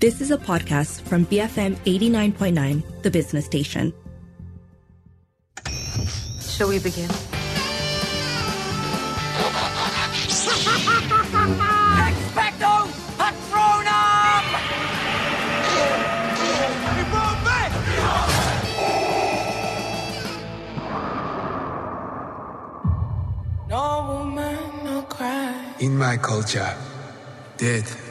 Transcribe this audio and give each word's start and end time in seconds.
This 0.00 0.22
is 0.22 0.30
a 0.30 0.38
podcast 0.38 1.02
from 1.02 1.26
BFM 1.26 1.76
89.9, 1.84 3.02
the 3.02 3.10
business 3.10 3.44
station. 3.44 3.92
Shall 6.40 6.70
we 6.70 6.78
begin? 6.78 7.10
Expecto 12.08 12.88
Patronum! 13.20 14.44
No 23.68 23.84
woman, 24.08 24.56
no 24.82 25.02
cry. 25.02 25.74
In 25.80 25.98
my 25.98 26.16
culture, 26.16 26.74
death 27.58 28.00
is 28.02 28.09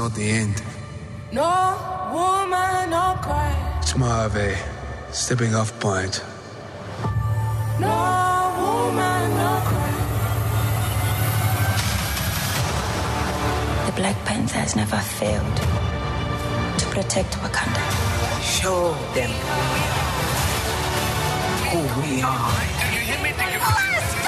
not 0.00 0.14
the 0.14 0.30
end. 0.30 0.62
No 1.30 1.52
woman, 2.16 2.88
no 2.88 3.06
cry. 3.20 3.52
It's 3.82 3.94
more 3.96 4.24
of 4.28 4.34
a 4.34 4.56
stepping 5.12 5.54
off 5.54 5.70
point. 5.78 6.24
No 7.86 7.98
woman, 8.62 9.22
no 9.42 9.52
cry. 9.68 9.92
The 13.88 13.92
Black 14.00 14.18
Panther 14.24 14.60
has 14.64 14.74
never 14.74 15.00
failed 15.18 15.56
to 16.80 16.84
protect 16.94 17.32
Wakanda. 17.42 17.86
Show 18.58 18.82
them 19.16 19.32
who 21.68 21.80
we 22.00 22.22
are. 22.22 22.80
Now 23.02 24.19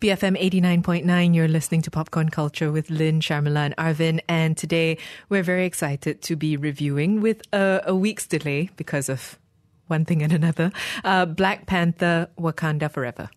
BFM 0.00 0.40
89.9, 0.40 1.34
you're 1.34 1.48
listening 1.48 1.82
to 1.82 1.90
Popcorn 1.90 2.28
Culture 2.28 2.70
with 2.70 2.88
Lynn, 2.88 3.18
Sharmila, 3.18 3.66
and 3.66 3.76
Arvin. 3.76 4.20
And 4.28 4.56
today 4.56 4.96
we're 5.28 5.42
very 5.42 5.66
excited 5.66 6.22
to 6.22 6.36
be 6.36 6.56
reviewing 6.56 7.20
with 7.20 7.42
a, 7.52 7.80
a 7.84 7.96
week's 7.96 8.24
delay 8.24 8.70
because 8.76 9.08
of 9.08 9.40
one 9.88 10.04
thing 10.04 10.22
and 10.22 10.32
another 10.32 10.70
uh, 11.02 11.26
Black 11.26 11.66
Panther 11.66 12.28
Wakanda 12.38 12.88
Forever. 12.88 13.28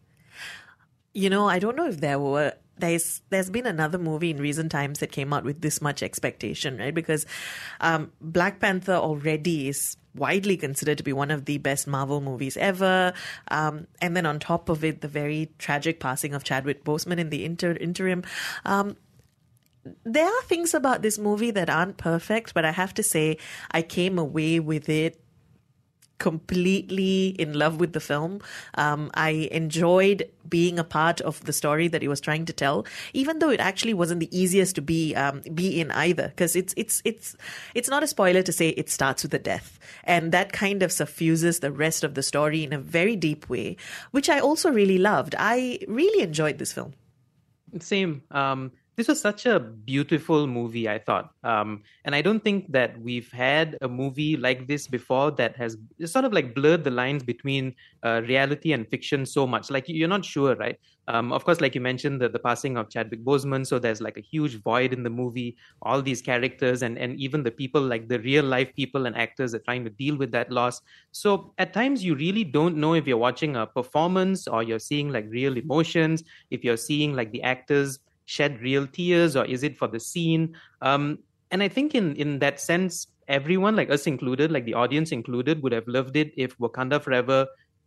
You 1.15 1.31
know, 1.31 1.49
I 1.49 1.57
don't 1.57 1.75
know 1.75 1.87
if 1.87 1.99
there 1.99 2.19
were 2.19 2.53
there's 2.81 3.21
there's 3.29 3.49
been 3.49 3.65
another 3.65 3.97
movie 3.97 4.31
in 4.31 4.37
recent 4.37 4.71
times 4.71 4.99
that 4.99 5.11
came 5.11 5.31
out 5.33 5.43
with 5.43 5.61
this 5.61 5.81
much 5.81 6.03
expectation, 6.03 6.77
right? 6.77 6.93
Because 6.93 7.25
um, 7.79 8.11
Black 8.19 8.59
Panther 8.59 8.93
already 8.95 9.69
is 9.69 9.97
widely 10.13 10.57
considered 10.57 10.97
to 10.97 11.03
be 11.03 11.13
one 11.13 11.31
of 11.31 11.45
the 11.45 11.57
best 11.57 11.87
Marvel 11.87 12.19
movies 12.19 12.57
ever, 12.57 13.13
um, 13.49 13.87
and 14.01 14.17
then 14.17 14.25
on 14.25 14.39
top 14.39 14.67
of 14.67 14.83
it, 14.83 15.01
the 15.01 15.07
very 15.07 15.49
tragic 15.57 15.99
passing 15.99 16.33
of 16.33 16.43
Chadwick 16.43 16.83
Boseman 16.83 17.17
in 17.17 17.29
the 17.29 17.45
inter- 17.45 17.77
interim. 17.79 18.23
Um, 18.65 18.97
there 20.03 20.27
are 20.27 20.41
things 20.43 20.73
about 20.73 21.01
this 21.01 21.17
movie 21.17 21.51
that 21.51 21.69
aren't 21.69 21.97
perfect, 21.97 22.53
but 22.53 22.65
I 22.65 22.71
have 22.71 22.93
to 22.95 23.03
say, 23.03 23.37
I 23.71 23.81
came 23.81 24.19
away 24.19 24.59
with 24.59 24.89
it 24.89 25.20
completely 26.21 27.29
in 27.39 27.53
love 27.53 27.79
with 27.79 27.93
the 27.93 27.99
film. 27.99 28.41
Um, 28.75 29.09
I 29.15 29.49
enjoyed 29.51 30.29
being 30.47 30.77
a 30.77 30.83
part 30.83 31.19
of 31.21 31.43
the 31.45 31.51
story 31.51 31.87
that 31.87 32.03
he 32.03 32.07
was 32.07 32.21
trying 32.21 32.45
to 32.45 32.53
tell, 32.53 32.85
even 33.13 33.39
though 33.39 33.49
it 33.49 33.59
actually 33.59 33.95
wasn't 33.95 34.19
the 34.19 34.29
easiest 34.37 34.75
to 34.75 34.83
be 34.83 35.15
um, 35.15 35.41
be 35.55 35.81
in 35.81 35.89
either. 35.89 36.27
Because 36.27 36.55
it's 36.55 36.75
it's 36.77 37.01
it's 37.03 37.35
it's 37.73 37.89
not 37.89 38.03
a 38.03 38.07
spoiler 38.07 38.43
to 38.43 38.53
say 38.53 38.69
it 38.69 38.87
starts 38.87 39.23
with 39.23 39.33
a 39.33 39.39
death, 39.39 39.79
and 40.03 40.31
that 40.31 40.53
kind 40.53 40.83
of 40.83 40.91
suffuses 40.91 41.59
the 41.59 41.71
rest 41.71 42.03
of 42.03 42.13
the 42.13 42.21
story 42.21 42.63
in 42.63 42.71
a 42.71 42.77
very 42.77 43.15
deep 43.15 43.49
way, 43.49 43.77
which 44.11 44.29
I 44.29 44.39
also 44.39 44.69
really 44.69 44.99
loved. 44.99 45.33
I 45.39 45.79
really 45.87 46.21
enjoyed 46.21 46.59
this 46.59 46.71
film. 46.71 46.93
Same. 47.79 48.21
Um, 48.29 48.71
this 49.01 49.07
was 49.07 49.19
such 49.19 49.47
a 49.47 49.59
beautiful 49.59 50.45
movie, 50.45 50.87
I 50.87 50.99
thought. 50.99 51.31
Um, 51.43 51.81
and 52.05 52.13
I 52.13 52.21
don't 52.21 52.43
think 52.43 52.71
that 52.71 53.01
we've 53.01 53.31
had 53.31 53.75
a 53.81 53.87
movie 53.87 54.37
like 54.37 54.67
this 54.67 54.85
before 54.85 55.31
that 55.31 55.55
has 55.55 55.75
sort 56.05 56.23
of 56.23 56.33
like 56.33 56.53
blurred 56.53 56.83
the 56.83 56.91
lines 56.91 57.23
between 57.23 57.73
uh, 58.03 58.21
reality 58.27 58.73
and 58.73 58.87
fiction 58.87 59.25
so 59.25 59.47
much. 59.47 59.71
Like 59.71 59.85
you're 59.87 60.07
not 60.07 60.23
sure, 60.23 60.55
right? 60.55 60.77
Um, 61.07 61.33
of 61.33 61.43
course, 61.43 61.61
like 61.61 61.73
you 61.73 61.81
mentioned, 61.81 62.21
the, 62.21 62.29
the 62.29 62.37
passing 62.37 62.77
of 62.77 62.91
Chadwick 62.91 63.25
Boseman, 63.25 63.65
so 63.65 63.79
there's 63.79 64.01
like 64.01 64.17
a 64.17 64.21
huge 64.21 64.61
void 64.61 64.93
in 64.93 65.01
the 65.01 65.09
movie. 65.09 65.57
All 65.81 65.99
these 65.99 66.21
characters 66.21 66.83
and 66.83 66.99
and 66.99 67.19
even 67.19 67.41
the 67.41 67.49
people, 67.49 67.81
like 67.81 68.07
the 68.07 68.19
real 68.19 68.45
life 68.45 68.71
people 68.75 69.07
and 69.07 69.17
actors, 69.17 69.55
are 69.55 69.63
trying 69.65 69.83
to 69.85 69.89
deal 69.89 70.15
with 70.15 70.31
that 70.33 70.51
loss. 70.51 70.79
So 71.11 71.55
at 71.57 71.73
times, 71.73 72.05
you 72.05 72.13
really 72.13 72.43
don't 72.43 72.77
know 72.77 72.93
if 72.93 73.07
you're 73.07 73.17
watching 73.17 73.55
a 73.55 73.65
performance 73.65 74.47
or 74.47 74.61
you're 74.61 74.85
seeing 74.91 75.11
like 75.11 75.25
real 75.27 75.57
emotions. 75.57 76.23
If 76.51 76.63
you're 76.63 76.77
seeing 76.77 77.15
like 77.15 77.31
the 77.31 77.41
actors 77.41 77.99
shed 78.37 78.61
real 78.61 78.87
tears 78.97 79.35
or 79.35 79.45
is 79.45 79.63
it 79.69 79.77
for 79.77 79.87
the 79.95 79.99
scene? 79.99 80.55
Um, 80.81 81.19
and 81.51 81.61
i 81.61 81.67
think 81.67 81.93
in 81.93 82.15
in 82.15 82.39
that 82.39 82.59
sense 82.59 83.07
everyone 83.27 83.75
like 83.75 83.89
us 83.91 84.07
included 84.07 84.51
like 84.51 84.65
the 84.65 84.73
audience 84.73 85.11
included 85.11 85.61
would 85.61 85.73
have 85.77 85.87
loved 85.87 86.15
it 86.15 86.33
if 86.35 86.57
wakanda 86.57 87.01
forever 87.01 87.45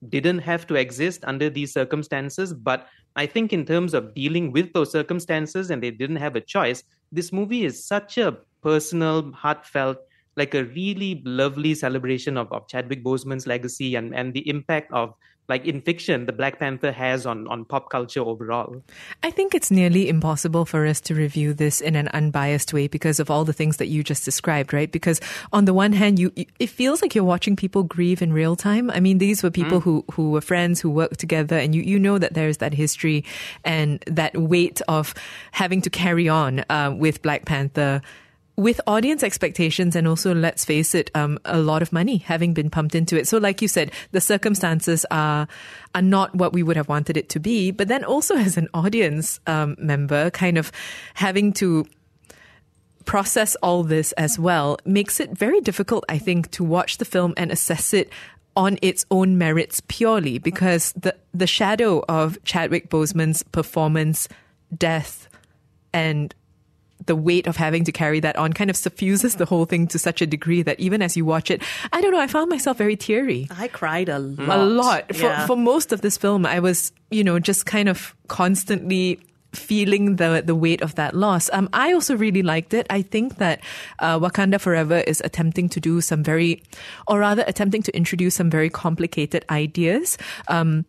didn't 0.08 0.40
have 0.40 0.66
to 0.66 0.74
exist 0.74 1.24
under 1.24 1.48
these 1.48 1.72
circumstances. 1.72 2.52
But 2.52 2.86
i 3.16 3.26
think 3.26 3.52
in 3.52 3.64
terms 3.64 3.94
of 3.94 4.14
dealing 4.14 4.50
with 4.52 4.72
those 4.72 4.90
circumstances 4.92 5.70
and 5.70 5.82
they 5.82 5.90
didn't 5.90 6.22
have 6.24 6.36
a 6.36 6.40
choice 6.54 6.82
this 7.12 7.32
movie 7.32 7.64
is 7.64 7.84
such 7.86 8.18
a 8.18 8.36
personal 8.60 9.30
heartfelt 9.32 9.98
like 10.36 10.54
a 10.54 10.64
really 10.64 11.22
lovely 11.24 11.74
celebration 11.74 12.36
of, 12.36 12.50
of 12.52 12.66
chadwick 12.66 13.04
boseman's 13.04 13.46
legacy 13.46 13.94
and 13.94 14.14
and 14.14 14.34
the 14.34 14.46
impact 14.54 14.92
of 14.92 15.14
like 15.48 15.66
in 15.66 15.80
fiction 15.80 16.26
the 16.26 16.32
black 16.32 16.58
panther 16.58 16.92
has 16.92 17.26
on 17.26 17.46
on 17.48 17.64
pop 17.64 17.90
culture 17.90 18.20
overall 18.20 18.82
I 19.22 19.30
think 19.30 19.54
it's 19.54 19.70
nearly 19.70 20.08
impossible 20.08 20.64
for 20.64 20.86
us 20.86 21.00
to 21.02 21.14
review 21.14 21.54
this 21.54 21.80
in 21.80 21.96
an 21.96 22.08
unbiased 22.08 22.72
way 22.72 22.88
because 22.88 23.20
of 23.20 23.30
all 23.30 23.44
the 23.44 23.52
things 23.52 23.78
that 23.78 23.88
you 23.88 24.02
just 24.02 24.24
described, 24.24 24.72
right? 24.72 24.90
Because 24.90 25.20
on 25.52 25.64
the 25.64 25.74
one 25.74 25.92
hand, 25.92 26.18
you 26.18 26.32
it 26.36 26.68
feels 26.68 27.02
like 27.02 27.14
you're 27.14 27.24
watching 27.24 27.56
people 27.56 27.82
grieve 27.82 28.22
in 28.22 28.32
real 28.32 28.56
time. 28.56 28.90
I 28.90 29.00
mean, 29.00 29.18
these 29.18 29.42
were 29.42 29.50
people 29.50 29.80
who 29.80 30.04
who 30.12 30.30
were 30.30 30.40
friends 30.40 30.80
who 30.80 30.90
worked 30.90 31.20
together, 31.20 31.56
and 31.56 31.74
you 31.74 31.82
you 31.82 31.98
know 31.98 32.18
that 32.18 32.34
there's 32.34 32.58
that 32.58 32.74
history 32.74 33.24
and 33.64 34.02
that 34.06 34.36
weight 34.36 34.80
of 34.88 35.14
having 35.52 35.80
to 35.82 35.90
carry 35.90 36.28
on 36.28 36.64
uh, 36.70 36.94
with 36.96 37.22
Black 37.22 37.44
Panther 37.44 38.02
with 38.56 38.80
audience 38.86 39.22
expectations 39.22 39.96
and 39.96 40.06
also 40.06 40.34
let's 40.34 40.64
face 40.64 40.94
it 40.94 41.10
um, 41.14 41.38
a 41.44 41.58
lot 41.58 41.82
of 41.82 41.92
money 41.92 42.18
having 42.18 42.54
been 42.54 42.70
pumped 42.70 42.94
into 42.94 43.16
it. 43.18 43.26
So 43.26 43.38
like 43.38 43.60
you 43.60 43.68
said 43.68 43.90
the 44.12 44.20
circumstances 44.20 45.04
are 45.10 45.48
are 45.94 46.02
not 46.02 46.34
what 46.34 46.52
we 46.52 46.62
would 46.62 46.76
have 46.76 46.88
wanted 46.88 47.16
it 47.16 47.28
to 47.30 47.40
be. 47.40 47.70
But 47.70 47.88
then 47.88 48.04
also 48.04 48.36
as 48.48 48.56
an 48.56 48.68
audience 48.74 49.40
um, 49.46 49.76
member 49.78 50.30
kind 50.30 50.58
of 50.58 50.70
having 51.14 51.52
to 51.54 51.86
process 53.04 53.54
all 53.56 53.82
this 53.82 54.12
as 54.12 54.38
well 54.38 54.78
makes 54.86 55.20
it 55.20 55.36
very 55.36 55.60
difficult 55.60 56.02
i 56.08 56.16
think 56.16 56.50
to 56.50 56.64
watch 56.64 56.96
the 56.96 57.04
film 57.04 57.34
and 57.36 57.52
assess 57.52 57.92
it 57.92 58.08
on 58.56 58.78
its 58.82 59.04
own 59.10 59.36
merits 59.36 59.82
purely 59.88 60.38
because 60.38 60.92
the 60.92 61.14
the 61.32 61.46
shadow 61.46 62.04
of 62.08 62.42
Chadwick 62.44 62.88
Boseman's 62.88 63.42
performance 63.42 64.28
death 64.76 65.28
and 65.92 66.34
the 67.06 67.16
weight 67.16 67.46
of 67.46 67.56
having 67.56 67.84
to 67.84 67.92
carry 67.92 68.20
that 68.20 68.36
on 68.36 68.52
kind 68.52 68.70
of 68.70 68.76
suffuses 68.76 69.34
the 69.36 69.44
whole 69.44 69.66
thing 69.66 69.86
to 69.88 69.98
such 69.98 70.22
a 70.22 70.26
degree 70.26 70.62
that 70.62 70.78
even 70.80 71.02
as 71.02 71.16
you 71.16 71.24
watch 71.24 71.50
it, 71.50 71.62
I 71.92 72.00
don't 72.00 72.12
know, 72.12 72.20
I 72.20 72.26
found 72.26 72.48
myself 72.48 72.78
very 72.78 72.96
teary. 72.96 73.46
I 73.50 73.68
cried 73.68 74.08
a 74.08 74.18
lot. 74.18 74.58
A 74.58 74.62
lot. 74.64 75.14
For, 75.14 75.22
Yeah. 75.26 75.46
for 75.46 75.56
most 75.56 75.92
of 75.92 76.00
this 76.00 76.16
film, 76.16 76.46
I 76.46 76.60
was, 76.60 76.92
you 77.10 77.22
know, 77.24 77.38
just 77.38 77.66
kind 77.66 77.88
of 77.88 78.14
constantly 78.28 79.18
feeling 79.52 80.16
the 80.16 80.42
the 80.44 80.54
weight 80.54 80.82
of 80.82 80.96
that 80.96 81.14
loss. 81.14 81.48
Um, 81.52 81.68
I 81.72 81.92
also 81.92 82.16
really 82.16 82.42
liked 82.42 82.74
it. 82.74 82.86
I 82.90 83.02
think 83.02 83.36
that 83.38 83.60
uh, 84.00 84.18
Wakanda 84.18 84.60
Forever 84.60 84.98
is 84.98 85.22
attempting 85.24 85.68
to 85.68 85.80
do 85.80 86.00
some 86.00 86.24
very, 86.24 86.62
or 87.06 87.20
rather, 87.20 87.44
attempting 87.46 87.82
to 87.82 87.94
introduce 87.96 88.34
some 88.34 88.50
very 88.50 88.68
complicated 88.68 89.44
ideas. 89.50 90.18
Um, 90.48 90.86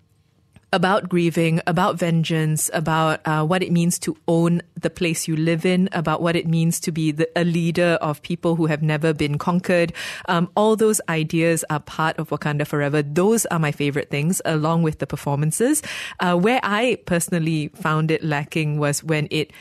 about 0.76 1.08
grieving, 1.08 1.62
about 1.66 1.98
vengeance, 1.98 2.70
about 2.74 3.22
uh, 3.24 3.46
what 3.46 3.64
it 3.64 3.72
means 3.72 3.98
to 3.98 4.18
own 4.28 4.62
the 4.76 4.90
place 4.90 5.26
you 5.26 5.38
live 5.38 5.66
in, 5.66 5.88
about 5.94 6.22
what 6.22 6.36
it 6.36 6.46
means 6.46 6.82
to 6.82 6.92
be 6.92 7.12
the, 7.12 7.30
a 7.38 7.46
leader 7.46 7.98
of 8.02 8.22
people 8.24 8.58
who 8.58 8.66
have 8.66 8.84
never 8.84 9.14
been 9.14 9.38
conquered. 9.38 9.94
Um, 10.28 10.52
all 10.54 10.76
those 10.76 11.00
ideas 11.08 11.64
are 11.70 11.80
part 11.80 12.20
of 12.20 12.30
Wakanda 12.30 12.68
Forever. 12.68 13.02
Those 13.02 13.46
are 13.46 13.58
my 13.58 13.72
favorite 13.72 14.10
things, 14.10 14.42
along 14.44 14.84
with 14.84 15.00
the 15.00 15.08
performances. 15.08 15.82
Uh, 16.20 16.36
where 16.36 16.60
I 16.62 16.98
personally 17.06 17.70
found 17.70 18.12
it 18.12 18.22
lacking 18.22 18.78
was 18.78 19.02
when 19.02 19.30
it 19.32 19.52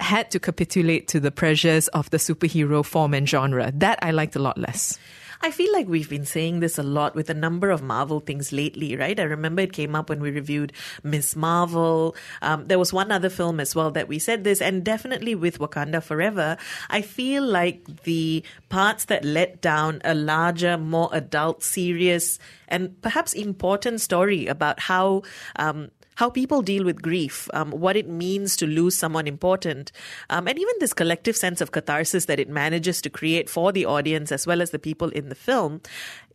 had 0.00 0.30
to 0.32 0.38
capitulate 0.38 1.08
to 1.08 1.18
the 1.18 1.30
pressures 1.30 1.88
of 1.88 2.10
the 2.10 2.18
superhero 2.18 2.84
form 2.84 3.14
and 3.14 3.26
genre. 3.26 3.72
That 3.74 3.98
I 4.02 4.10
liked 4.10 4.36
a 4.36 4.38
lot 4.38 4.58
less. 4.58 4.98
I 5.44 5.50
feel 5.50 5.72
like 5.72 5.88
we've 5.88 6.08
been 6.08 6.24
saying 6.24 6.60
this 6.60 6.78
a 6.78 6.84
lot 6.84 7.16
with 7.16 7.28
a 7.28 7.34
number 7.34 7.70
of 7.70 7.82
Marvel 7.82 8.20
things 8.20 8.52
lately, 8.52 8.94
right? 8.94 9.18
I 9.18 9.24
remember 9.24 9.62
it 9.62 9.72
came 9.72 9.96
up 9.96 10.08
when 10.08 10.20
we 10.20 10.30
reviewed 10.30 10.72
Ms. 11.02 11.34
Marvel. 11.34 12.14
Um, 12.42 12.68
there 12.68 12.78
was 12.78 12.92
one 12.92 13.10
other 13.10 13.28
film 13.28 13.58
as 13.58 13.74
well 13.74 13.90
that 13.90 14.06
we 14.06 14.20
said 14.20 14.44
this, 14.44 14.62
and 14.62 14.84
definitely 14.84 15.34
with 15.34 15.58
Wakanda 15.58 16.00
Forever, 16.00 16.56
I 16.90 17.02
feel 17.02 17.44
like 17.44 18.04
the 18.04 18.44
parts 18.68 19.06
that 19.06 19.24
let 19.24 19.60
down 19.60 20.00
a 20.04 20.14
larger, 20.14 20.78
more 20.78 21.08
adult, 21.10 21.64
serious, 21.64 22.38
and 22.68 23.00
perhaps 23.02 23.32
important 23.32 24.00
story 24.00 24.46
about 24.46 24.78
how 24.78 25.22
um, 25.56 25.90
how 26.22 26.30
people 26.30 26.62
deal 26.62 26.84
with 26.84 27.02
grief, 27.02 27.48
um, 27.52 27.72
what 27.72 27.96
it 27.96 28.08
means 28.08 28.54
to 28.54 28.64
lose 28.64 28.94
someone 28.94 29.26
important, 29.26 29.90
um, 30.30 30.46
and 30.46 30.56
even 30.56 30.72
this 30.78 30.94
collective 30.94 31.34
sense 31.34 31.60
of 31.60 31.72
catharsis 31.72 32.26
that 32.26 32.38
it 32.38 32.48
manages 32.48 33.02
to 33.02 33.10
create 33.10 33.50
for 33.50 33.72
the 33.72 33.84
audience 33.84 34.30
as 34.30 34.46
well 34.46 34.62
as 34.62 34.70
the 34.70 34.78
people 34.78 35.08
in 35.08 35.30
the 35.30 35.34
film. 35.34 35.80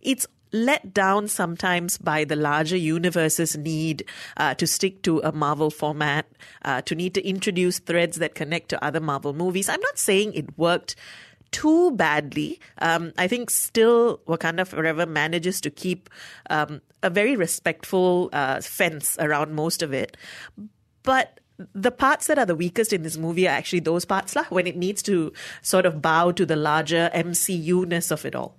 It's 0.01 0.27
let 0.51 0.93
down 0.93 1.29
sometimes 1.29 1.97
by 1.97 2.25
the 2.25 2.35
larger 2.35 2.75
universe's 2.75 3.55
need 3.55 4.03
uh, 4.35 4.55
to 4.55 4.67
stick 4.67 5.03
to 5.03 5.19
a 5.19 5.31
Marvel 5.31 5.71
format, 5.71 6.27
uh, 6.65 6.81
to 6.81 6.93
need 6.93 7.13
to 7.13 7.25
introduce 7.25 7.79
threads 7.79 8.17
that 8.17 8.35
connect 8.35 8.67
to 8.69 8.83
other 8.83 8.99
Marvel 8.99 9.31
movies. 9.31 9.69
I'm 9.69 9.79
not 9.79 9.97
saying 9.97 10.33
it 10.33 10.57
worked 10.57 10.97
too 11.51 11.91
badly. 11.91 12.59
Um, 12.79 13.13
I 13.17 13.27
think 13.27 13.49
still 13.49 14.19
Wakanda 14.27 14.67
Forever 14.67 15.05
manages 15.05 15.61
to 15.61 15.69
keep 15.69 16.09
um, 16.49 16.81
a 17.03 17.09
very 17.09 17.35
respectful 17.35 18.29
uh, 18.33 18.61
fence 18.61 19.17
around 19.19 19.53
most 19.53 19.81
of 19.81 19.93
it. 19.93 20.17
But 21.03 21.39
the 21.73 21.91
parts 21.91 22.27
that 22.27 22.37
are 22.37 22.45
the 22.45 22.55
weakest 22.55 22.93
in 22.93 23.03
this 23.03 23.17
movie 23.17 23.47
are 23.47 23.51
actually 23.51 23.79
those 23.79 24.05
parts 24.05 24.35
lah, 24.35 24.45
when 24.49 24.67
it 24.67 24.77
needs 24.77 25.01
to 25.03 25.33
sort 25.61 25.85
of 25.85 26.01
bow 26.01 26.31
to 26.31 26.45
the 26.45 26.55
larger 26.55 27.09
MCU 27.13 27.87
ness 27.87 28.11
of 28.11 28.25
it 28.25 28.35
all. 28.35 28.57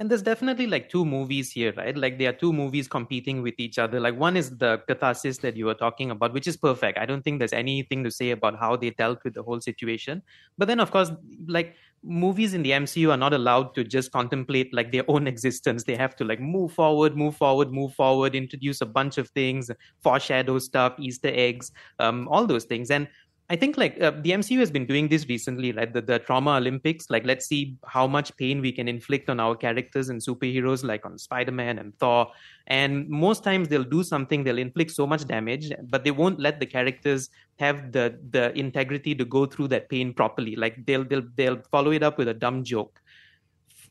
And 0.00 0.08
there's 0.08 0.22
definitely 0.22 0.68
like 0.68 0.88
two 0.88 1.04
movies 1.04 1.50
here, 1.50 1.72
right? 1.76 1.96
Like 1.96 2.18
there 2.18 2.30
are 2.30 2.32
two 2.32 2.52
movies 2.52 2.86
competing 2.86 3.42
with 3.42 3.54
each 3.58 3.80
other. 3.80 3.98
Like 3.98 4.16
one 4.16 4.36
is 4.36 4.56
the 4.58 4.78
catharsis 4.86 5.38
that 5.38 5.56
you 5.56 5.66
were 5.66 5.74
talking 5.74 6.12
about, 6.12 6.32
which 6.32 6.46
is 6.46 6.56
perfect. 6.56 6.98
I 6.98 7.04
don't 7.04 7.22
think 7.22 7.40
there's 7.40 7.52
anything 7.52 8.04
to 8.04 8.10
say 8.12 8.30
about 8.30 8.56
how 8.60 8.76
they 8.76 8.90
dealt 8.90 9.24
with 9.24 9.34
the 9.34 9.42
whole 9.42 9.60
situation. 9.60 10.22
But 10.56 10.68
then, 10.68 10.78
of 10.78 10.92
course, 10.92 11.10
like 11.48 11.74
movies 12.02 12.54
in 12.54 12.62
the 12.62 12.70
MCU 12.70 13.10
are 13.10 13.16
not 13.16 13.32
allowed 13.34 13.74
to 13.74 13.84
just 13.84 14.12
contemplate 14.12 14.72
like 14.72 14.92
their 14.92 15.04
own 15.08 15.26
existence. 15.32 15.84
They 15.84 15.96
have 15.96 16.16
to 16.16 16.24
like 16.24 16.40
move 16.40 16.72
forward, 16.72 17.16
move 17.16 17.36
forward, 17.36 17.72
move 17.72 17.94
forward, 17.94 18.34
introduce 18.34 18.80
a 18.80 18.86
bunch 18.86 19.18
of 19.18 19.28
things, 19.30 19.70
foreshadow 20.02 20.58
stuff, 20.58 20.94
Easter 20.98 21.30
eggs, 21.32 21.72
um, 21.98 22.28
all 22.28 22.46
those 22.46 22.64
things. 22.64 22.90
And 22.90 23.08
I 23.50 23.56
think 23.56 23.78
like 23.78 23.98
uh, 24.00 24.10
the 24.10 24.32
MCU 24.32 24.58
has 24.58 24.70
been 24.70 24.84
doing 24.84 25.08
this 25.08 25.26
recently, 25.26 25.72
like 25.72 25.94
the, 25.94 26.02
the 26.02 26.18
trauma 26.18 26.56
Olympics. 26.56 27.08
Like, 27.08 27.24
let's 27.24 27.46
see 27.46 27.76
how 27.86 28.06
much 28.06 28.36
pain 28.36 28.60
we 28.60 28.70
can 28.70 28.88
inflict 28.88 29.30
on 29.30 29.40
our 29.40 29.56
characters 29.56 30.10
and 30.10 30.20
superheroes, 30.20 30.84
like 30.84 31.06
on 31.06 31.16
Spider 31.16 31.52
Man 31.52 31.78
and 31.78 31.98
Thor. 31.98 32.30
And 32.66 33.08
most 33.08 33.42
times 33.42 33.68
they'll 33.68 33.84
do 33.84 34.02
something, 34.02 34.44
they'll 34.44 34.58
inflict 34.58 34.90
so 34.90 35.06
much 35.06 35.26
damage, 35.26 35.72
but 35.88 36.04
they 36.04 36.10
won't 36.10 36.38
let 36.38 36.60
the 36.60 36.66
characters 36.66 37.30
have 37.58 37.90
the 37.90 38.18
the 38.30 38.56
integrity 38.56 39.14
to 39.14 39.24
go 39.24 39.46
through 39.46 39.68
that 39.68 39.88
pain 39.88 40.12
properly. 40.12 40.54
Like 40.54 40.84
they'll 40.84 41.04
they'll 41.04 41.26
they'll 41.36 41.62
follow 41.70 41.92
it 41.92 42.02
up 42.02 42.18
with 42.18 42.28
a 42.28 42.34
dumb 42.34 42.64
joke 42.64 43.00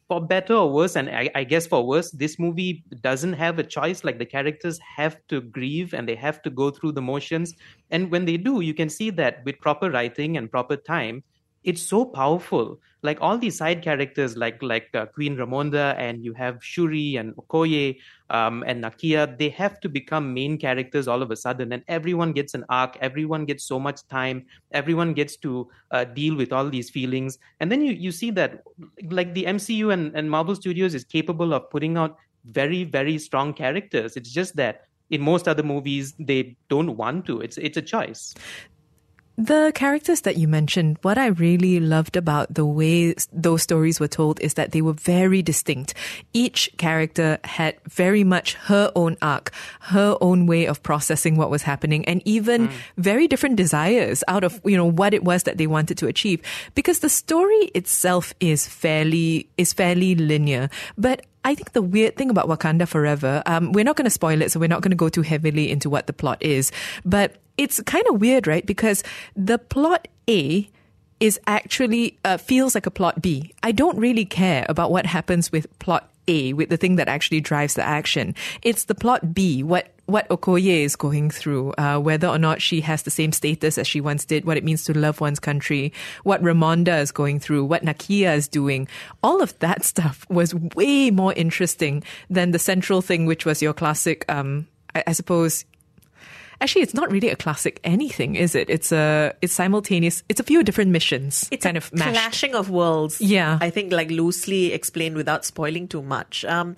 for 0.07 0.25
better 0.25 0.53
or 0.53 0.71
worse, 0.71 0.95
and 0.95 1.09
I, 1.09 1.29
I, 1.35 1.43
guess 1.43 1.67
for 1.67 1.85
worse, 1.85 2.11
this 2.11 2.39
movie 2.39 2.83
doesn't 3.01 3.33
have 3.33 3.59
a 3.59 3.63
choice. 3.63 4.03
Like 4.03 4.19
the 4.19 4.25
characters 4.25 4.79
have 4.79 5.17
to 5.27 5.41
grieve 5.41 5.93
and 5.93 6.07
they 6.07 6.15
have 6.15 6.41
to 6.43 6.49
go 6.49 6.69
through 6.69 6.93
the 6.93 7.01
motions. 7.01 7.53
And 7.91 8.09
when 8.09 8.23
they 8.23 8.37
do, 8.37 8.61
you 8.61 8.73
can 8.73 8.89
see 8.89 9.09
that 9.11 9.43
with 9.43 9.59
proper 9.59 9.91
writing 9.91 10.37
and 10.37 10.49
proper 10.49 10.77
time, 10.77 11.23
it's 11.67 11.81
so 11.81 12.05
powerful. 12.05 12.79
Like 13.03 13.17
all 13.21 13.37
these 13.37 13.57
side 13.57 13.83
characters, 13.83 14.37
like 14.37 14.63
like 14.63 14.87
uh, 14.93 15.05
Queen 15.05 15.35
Ramonda, 15.35 15.95
and 15.97 16.23
you 16.23 16.33
have 16.33 16.63
Shuri 16.63 17.17
and 17.17 17.35
Okoye 17.35 17.97
um, 18.29 18.63
and 18.65 18.83
Nakia, 18.83 19.37
they 19.37 19.49
have 19.49 19.79
to 19.81 19.89
become 19.89 20.33
main 20.33 20.57
characters 20.57 21.09
all 21.09 21.21
of 21.21 21.29
a 21.29 21.35
sudden, 21.35 21.73
and 21.73 21.83
everyone 21.89 22.31
gets 22.31 22.53
an 22.53 22.63
arc. 22.69 22.97
Everyone 23.01 23.45
gets 23.45 23.65
so 23.65 23.79
much 23.79 24.07
time. 24.07 24.45
Everyone 24.71 25.13
gets 25.13 25.35
to 25.47 25.69
uh, 25.91 26.05
deal 26.05 26.35
with 26.35 26.53
all 26.53 26.69
these 26.69 26.89
feelings, 26.89 27.37
and 27.59 27.69
then 27.71 27.81
you 27.81 27.91
you 27.91 28.11
see 28.11 28.31
that 28.31 28.63
like 29.11 29.33
the 29.33 29.43
MCU 29.43 29.93
and, 29.93 30.15
and 30.15 30.31
Marvel 30.31 30.55
Studios 30.55 30.95
is 30.95 31.03
capable 31.03 31.53
of 31.53 31.69
putting 31.69 31.97
out 31.97 32.17
very 32.45 32.85
very 32.85 33.17
strong 33.19 33.53
characters. 33.53 34.15
It's 34.15 34.31
just 34.31 34.55
that 34.55 34.85
in 35.09 35.21
most 35.21 35.47
other 35.47 35.63
movies 35.63 36.13
they 36.19 36.57
don't 36.69 36.97
want 36.97 37.25
to 37.25 37.39
it's 37.39 37.57
it's 37.57 37.77
a 37.77 37.81
choice 37.81 38.35
the 39.37 39.71
characters 39.75 40.21
that 40.21 40.37
you 40.37 40.47
mentioned, 40.47 40.97
what 41.03 41.19
I 41.19 41.27
really 41.27 41.79
loved 41.79 42.17
about 42.17 42.51
the 42.51 42.65
way 42.65 43.13
those 43.31 43.61
stories 43.61 43.99
were 43.99 44.07
told 44.07 44.39
is 44.39 44.55
that 44.55 44.71
they 44.71 44.81
were 44.81 44.93
very 44.93 45.43
distinct. 45.43 45.93
Each 46.33 46.71
character 46.77 47.37
had 47.43 47.77
very 47.87 48.23
much 48.23 48.55
her 48.55 48.91
own 48.95 49.15
arc, 49.21 49.51
her 49.81 50.17
own 50.21 50.47
way 50.47 50.65
of 50.65 50.81
processing 50.81 51.35
what 51.37 51.51
was 51.51 51.61
happening, 51.61 52.03
and 52.05 52.23
even 52.25 52.69
mm. 52.69 52.73
very 52.97 53.27
different 53.27 53.57
desires 53.57 54.23
out 54.27 54.43
of, 54.43 54.59
you 54.65 54.75
know, 54.75 54.89
what 54.89 55.13
it 55.13 55.23
was 55.23 55.43
that 55.43 55.57
they 55.57 55.67
wanted 55.67 55.99
to 55.99 56.07
achieve. 56.07 56.41
Because 56.73 56.99
the 56.99 57.09
story 57.09 57.69
itself 57.75 58.33
is 58.39 58.67
fairly, 58.67 59.47
is 59.57 59.71
fairly 59.71 60.15
linear. 60.15 60.67
But 60.97 61.27
I 61.45 61.53
think 61.53 61.73
the 61.73 61.83
weird 61.83 62.17
thing 62.17 62.31
about 62.31 62.47
Wakanda 62.47 62.87
Forever, 62.87 63.43
um, 63.45 63.71
we're 63.71 63.85
not 63.85 63.97
going 63.97 64.05
to 64.05 64.09
spoil 64.09 64.41
it, 64.41 64.51
so 64.51 64.59
we're 64.59 64.67
not 64.67 64.81
going 64.81 64.91
to 64.91 64.97
go 64.97 65.09
too 65.09 65.21
heavily 65.21 65.69
into 65.69 65.91
what 65.91 66.07
the 66.07 66.13
plot 66.13 66.41
is. 66.41 66.71
But 67.05 67.37
it's 67.57 67.81
kind 67.83 68.05
of 68.07 68.21
weird, 68.21 68.47
right? 68.47 68.65
Because 68.65 69.03
the 69.35 69.57
plot 69.57 70.07
A 70.29 70.69
is 71.19 71.39
actually 71.47 72.17
uh, 72.23 72.37
feels 72.37 72.75
like 72.75 72.85
a 72.85 72.91
plot 72.91 73.21
B. 73.21 73.53
I 73.63 73.71
don't 73.71 73.97
really 73.97 74.25
care 74.25 74.65
about 74.69 74.91
what 74.91 75.05
happens 75.05 75.51
with 75.51 75.67
plot 75.79 76.09
A, 76.27 76.53
with 76.53 76.69
the 76.69 76.77
thing 76.77 76.97
that 76.97 77.07
actually 77.07 77.41
drives 77.41 77.73
the 77.73 77.83
action. 77.83 78.35
It's 78.61 78.85
the 78.85 78.95
plot 78.95 79.33
B, 79.33 79.63
what 79.63 79.93
what 80.05 80.27
Okoye 80.29 80.83
is 80.85 80.95
going 80.95 81.29
through, 81.29 81.73
uh, 81.77 81.99
whether 81.99 82.27
or 82.29 82.37
not 82.37 82.61
she 82.61 82.79
has 82.79 83.03
the 83.03 83.11
same 83.11 83.33
status 83.33 83.77
as 83.77 83.85
she 83.85 83.99
once 83.99 84.23
did, 84.23 84.45
what 84.45 84.55
it 84.55 84.63
means 84.63 84.85
to 84.85 84.97
love 84.97 85.19
one's 85.19 85.39
country, 85.39 85.91
what 86.23 86.41
Ramonda 86.41 87.01
is 87.01 87.11
going 87.11 87.41
through, 87.41 87.65
what 87.65 87.83
Nakia 87.83 88.33
is 88.33 88.47
doing. 88.47 88.87
All 89.21 89.41
of 89.41 89.57
that 89.59 89.83
stuff 89.91 90.25
was 90.29 90.55
way 90.55 91.11
more 91.11 91.33
interesting 91.33 92.03
than 92.29 92.51
the 92.51 92.59
central 92.59 93.01
thing, 93.01 93.25
which 93.25 93.45
was 93.45 93.61
your 93.61 93.73
classic, 93.73 94.23
um, 94.31 94.65
I, 94.95 95.03
I 95.07 95.11
suppose, 95.11 95.65
Actually, 96.59 96.81
it's 96.81 96.93
not 96.93 97.11
really 97.11 97.29
a 97.29 97.35
classic 97.35 97.79
anything, 97.83 98.35
is 98.35 98.55
it? 98.55 98.69
It's 98.69 98.91
a 98.91 99.33
it's 99.41 99.53
simultaneous. 99.53 100.23
It's 100.27 100.39
a 100.39 100.43
few 100.43 100.63
different 100.63 100.91
missions. 100.91 101.47
It's 101.51 101.63
kind 101.63 101.77
of 101.77 101.93
mashed. 101.93 102.13
clashing 102.13 102.55
of 102.55 102.69
worlds. 102.69 103.21
Yeah, 103.21 103.59
I 103.61 103.69
think 103.69 103.91
like 103.91 104.09
loosely 104.09 104.73
explained 104.73 105.15
without 105.15 105.45
spoiling 105.45 105.87
too 105.87 106.01
much. 106.01 106.45
Um, 106.45 106.75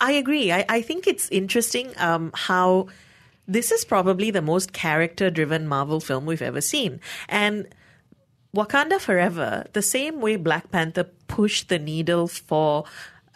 I 0.00 0.12
agree. 0.12 0.50
I, 0.50 0.64
I 0.68 0.82
think 0.82 1.06
it's 1.06 1.28
interesting 1.30 1.92
um, 1.98 2.30
how 2.34 2.88
this 3.46 3.70
is 3.70 3.84
probably 3.84 4.30
the 4.30 4.42
most 4.42 4.72
character 4.72 5.30
driven 5.30 5.68
Marvel 5.68 6.00
film 6.00 6.26
we've 6.26 6.42
ever 6.42 6.60
seen, 6.60 7.00
and. 7.28 7.66
Wakanda 8.54 9.00
Forever, 9.00 9.64
the 9.72 9.80
same 9.80 10.20
way 10.20 10.36
Black 10.36 10.70
Panther 10.70 11.04
pushed 11.26 11.70
the 11.70 11.78
needle 11.78 12.28
for 12.28 12.84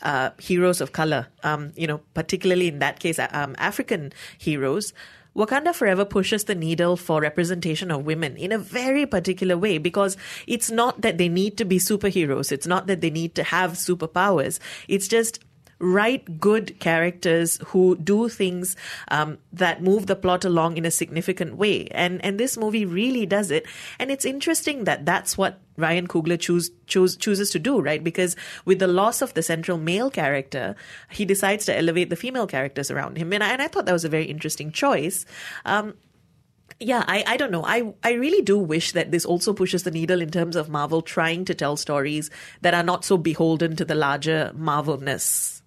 uh, 0.02 0.30
heroes 0.38 0.82
of 0.82 0.92
color, 0.92 1.26
um, 1.42 1.72
you 1.74 1.86
know, 1.86 2.02
particularly 2.12 2.68
in 2.68 2.80
that 2.80 3.00
case, 3.00 3.18
um, 3.18 3.54
African 3.58 4.12
heroes. 4.36 4.92
Wakanda 5.36 5.74
Forever 5.74 6.06
pushes 6.06 6.44
the 6.44 6.54
needle 6.54 6.96
for 6.96 7.20
representation 7.20 7.90
of 7.90 8.06
women 8.06 8.36
in 8.36 8.52
a 8.52 8.58
very 8.58 9.04
particular 9.04 9.56
way 9.58 9.76
because 9.76 10.16
it's 10.46 10.70
not 10.70 11.02
that 11.02 11.18
they 11.18 11.28
need 11.28 11.58
to 11.58 11.64
be 11.66 11.78
superheroes. 11.78 12.50
It's 12.50 12.66
not 12.66 12.86
that 12.86 13.02
they 13.02 13.10
need 13.10 13.34
to 13.34 13.44
have 13.44 13.72
superpowers. 13.72 14.58
It's 14.88 15.06
just 15.06 15.40
write 15.78 16.40
good 16.40 16.78
characters 16.80 17.58
who 17.66 17.96
do 17.96 18.28
things 18.28 18.76
um, 19.08 19.38
that 19.52 19.82
move 19.82 20.06
the 20.06 20.16
plot 20.16 20.44
along 20.44 20.76
in 20.76 20.86
a 20.86 20.90
significant 20.90 21.56
way. 21.56 21.86
And 21.88 22.24
and 22.24 22.40
this 22.40 22.56
movie 22.56 22.86
really 22.86 23.26
does 23.26 23.50
it. 23.50 23.66
And 23.98 24.10
it's 24.10 24.24
interesting 24.24 24.84
that 24.84 25.04
that's 25.04 25.36
what 25.36 25.60
Ryan 25.76 26.08
Coogler 26.08 26.40
choose, 26.40 26.70
choose, 26.86 27.16
chooses 27.16 27.50
to 27.50 27.58
do, 27.58 27.80
right? 27.80 28.02
Because 28.02 28.34
with 28.64 28.78
the 28.78 28.86
loss 28.86 29.20
of 29.20 29.34
the 29.34 29.42
central 29.42 29.76
male 29.76 30.10
character, 30.10 30.74
he 31.10 31.24
decides 31.24 31.66
to 31.66 31.76
elevate 31.76 32.08
the 32.08 32.16
female 32.16 32.46
characters 32.46 32.90
around 32.90 33.18
him. 33.18 33.32
And 33.32 33.44
I, 33.44 33.52
and 33.52 33.60
I 33.60 33.68
thought 33.68 33.84
that 33.86 33.92
was 33.92 34.04
a 34.04 34.08
very 34.08 34.24
interesting 34.24 34.72
choice. 34.72 35.26
Um, 35.66 35.94
yeah, 36.80 37.04
I, 37.06 37.24
I 37.26 37.36
don't 37.36 37.52
know. 37.52 37.64
I, 37.64 37.94
I 38.02 38.12
really 38.12 38.42
do 38.42 38.58
wish 38.58 38.92
that 38.92 39.10
this 39.10 39.24
also 39.24 39.52
pushes 39.52 39.82
the 39.82 39.90
needle 39.90 40.20
in 40.20 40.30
terms 40.30 40.56
of 40.56 40.68
Marvel 40.68 41.00
trying 41.00 41.44
to 41.46 41.54
tell 41.54 41.76
stories 41.76 42.30
that 42.60 42.74
are 42.74 42.82
not 42.82 43.04
so 43.04 43.16
beholden 43.16 43.76
to 43.76 43.84
the 43.84 43.94
larger 43.94 44.52
Marvelness 44.54 45.62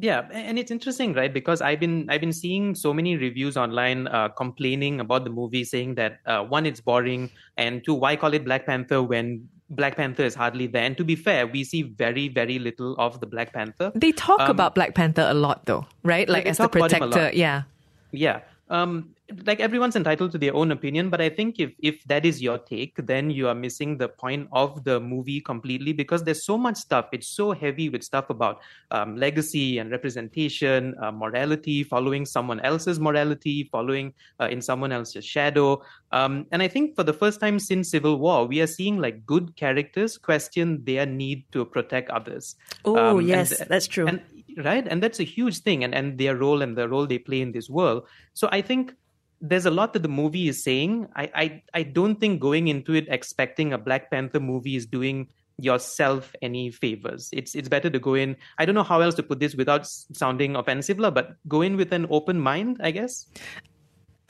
yeah 0.00 0.28
and 0.30 0.58
it's 0.58 0.70
interesting 0.70 1.12
right? 1.12 1.32
Because 1.32 1.60
i've 1.60 1.80
been 1.80 2.08
i've 2.10 2.20
been 2.20 2.32
seeing 2.32 2.74
so 2.74 2.92
many 2.92 3.16
reviews 3.16 3.56
online 3.56 4.06
uh, 4.08 4.28
complaining 4.28 5.00
about 5.00 5.24
the 5.24 5.30
movie 5.30 5.64
saying 5.64 5.94
that 5.96 6.20
uh, 6.26 6.42
one 6.42 6.66
it's 6.66 6.80
boring 6.80 7.30
and 7.56 7.84
two 7.84 7.94
why 7.94 8.16
call 8.16 8.34
it 8.34 8.44
black 8.44 8.66
panther 8.66 9.02
when 9.02 9.48
black 9.70 9.96
panther 9.96 10.24
is 10.24 10.34
hardly 10.34 10.66
there? 10.66 10.82
And 10.82 10.96
to 10.96 11.04
be 11.04 11.14
fair 11.14 11.46
we 11.46 11.64
see 11.64 11.82
very 11.82 12.28
very 12.28 12.58
little 12.58 12.94
of 12.98 13.20
the 13.20 13.26
black 13.26 13.52
panther. 13.52 13.92
They 13.94 14.12
talk 14.12 14.40
um, 14.40 14.50
about 14.50 14.74
black 14.74 14.94
panther 14.94 15.26
a 15.28 15.34
lot 15.34 15.66
though 15.66 15.86
right? 16.02 16.28
like 16.28 16.46
as 16.46 16.58
the 16.58 16.68
protector 16.68 17.30
yeah. 17.34 17.62
Yeah. 18.10 18.40
Um, 18.70 19.14
like 19.44 19.60
everyone's 19.60 19.96
entitled 19.96 20.32
to 20.32 20.38
their 20.38 20.54
own 20.54 20.72
opinion, 20.72 21.10
but 21.10 21.20
I 21.20 21.28
think 21.28 21.60
if 21.60 21.72
if 21.78 22.02
that 22.04 22.24
is 22.24 22.40
your 22.40 22.58
take, 22.58 22.96
then 23.06 23.30
you 23.30 23.48
are 23.48 23.54
missing 23.54 23.98
the 23.98 24.08
point 24.08 24.48
of 24.52 24.84
the 24.84 25.00
movie 25.00 25.40
completely 25.40 25.92
because 25.92 26.24
there's 26.24 26.44
so 26.44 26.56
much 26.56 26.76
stuff. 26.76 27.08
It's 27.12 27.28
so 27.28 27.52
heavy 27.52 27.88
with 27.88 28.02
stuff 28.02 28.30
about 28.30 28.60
um, 28.90 29.16
legacy 29.16 29.78
and 29.78 29.90
representation, 29.90 30.94
uh, 31.02 31.12
morality, 31.12 31.84
following 31.84 32.24
someone 32.24 32.60
else's 32.60 32.98
morality, 32.98 33.68
following 33.70 34.14
uh, 34.40 34.48
in 34.50 34.62
someone 34.62 34.92
else's 34.92 35.26
shadow. 35.26 35.82
Um, 36.12 36.46
and 36.50 36.62
I 36.62 36.68
think 36.68 36.96
for 36.96 37.04
the 37.04 37.12
first 37.12 37.38
time 37.38 37.58
since 37.58 37.90
Civil 37.90 38.18
War, 38.18 38.46
we 38.46 38.62
are 38.62 38.66
seeing 38.66 38.98
like 38.98 39.26
good 39.26 39.56
characters 39.56 40.16
question 40.16 40.82
their 40.84 41.04
need 41.04 41.44
to 41.52 41.66
protect 41.66 42.10
others. 42.10 42.56
Oh, 42.84 43.18
Um, 43.18 43.26
yes, 43.26 43.62
that's 43.68 43.86
true. 43.86 44.06
And 44.06 44.22
right 44.56 44.88
and 44.88 45.02
that's 45.02 45.20
a 45.20 45.24
huge 45.24 45.58
thing 45.60 45.84
and 45.84 45.94
and 45.94 46.18
their 46.18 46.36
role 46.36 46.62
and 46.62 46.76
the 46.76 46.88
role 46.88 47.06
they 47.06 47.18
play 47.18 47.40
in 47.40 47.52
this 47.52 47.68
world 47.70 48.02
so 48.34 48.48
i 48.50 48.60
think 48.60 48.94
there's 49.40 49.66
a 49.66 49.70
lot 49.70 49.92
that 49.92 50.02
the 50.02 50.08
movie 50.08 50.48
is 50.48 50.62
saying. 50.62 51.08
I 51.14 51.30
i, 51.34 51.62
I 51.74 51.82
don't 51.82 52.20
think 52.20 52.40
going 52.40 52.68
into 52.68 52.94
it 52.94 53.06
expecting 53.08 53.72
a 53.72 53.78
black 53.78 54.10
panther 54.10 54.40
movie 54.40 54.76
is 54.76 54.86
doing 54.86 55.28
yourself 55.58 56.34
any 56.40 56.70
favors. 56.70 57.28
It's 57.32 57.54
it's 57.54 57.68
better 57.68 57.90
to 57.90 57.98
go 57.98 58.14
in. 58.14 58.36
I 58.58 58.64
don't 58.64 58.74
know 58.74 58.82
how 58.82 59.00
else 59.00 59.14
to 59.16 59.22
put 59.22 59.40
this 59.40 59.54
without 59.54 59.86
sounding 59.86 60.56
offensive 60.56 60.98
but 60.98 61.36
go 61.46 61.62
in 61.62 61.76
with 61.76 61.92
an 61.92 62.06
open 62.10 62.40
mind 62.40 62.78
i 62.82 62.90
guess. 62.90 63.26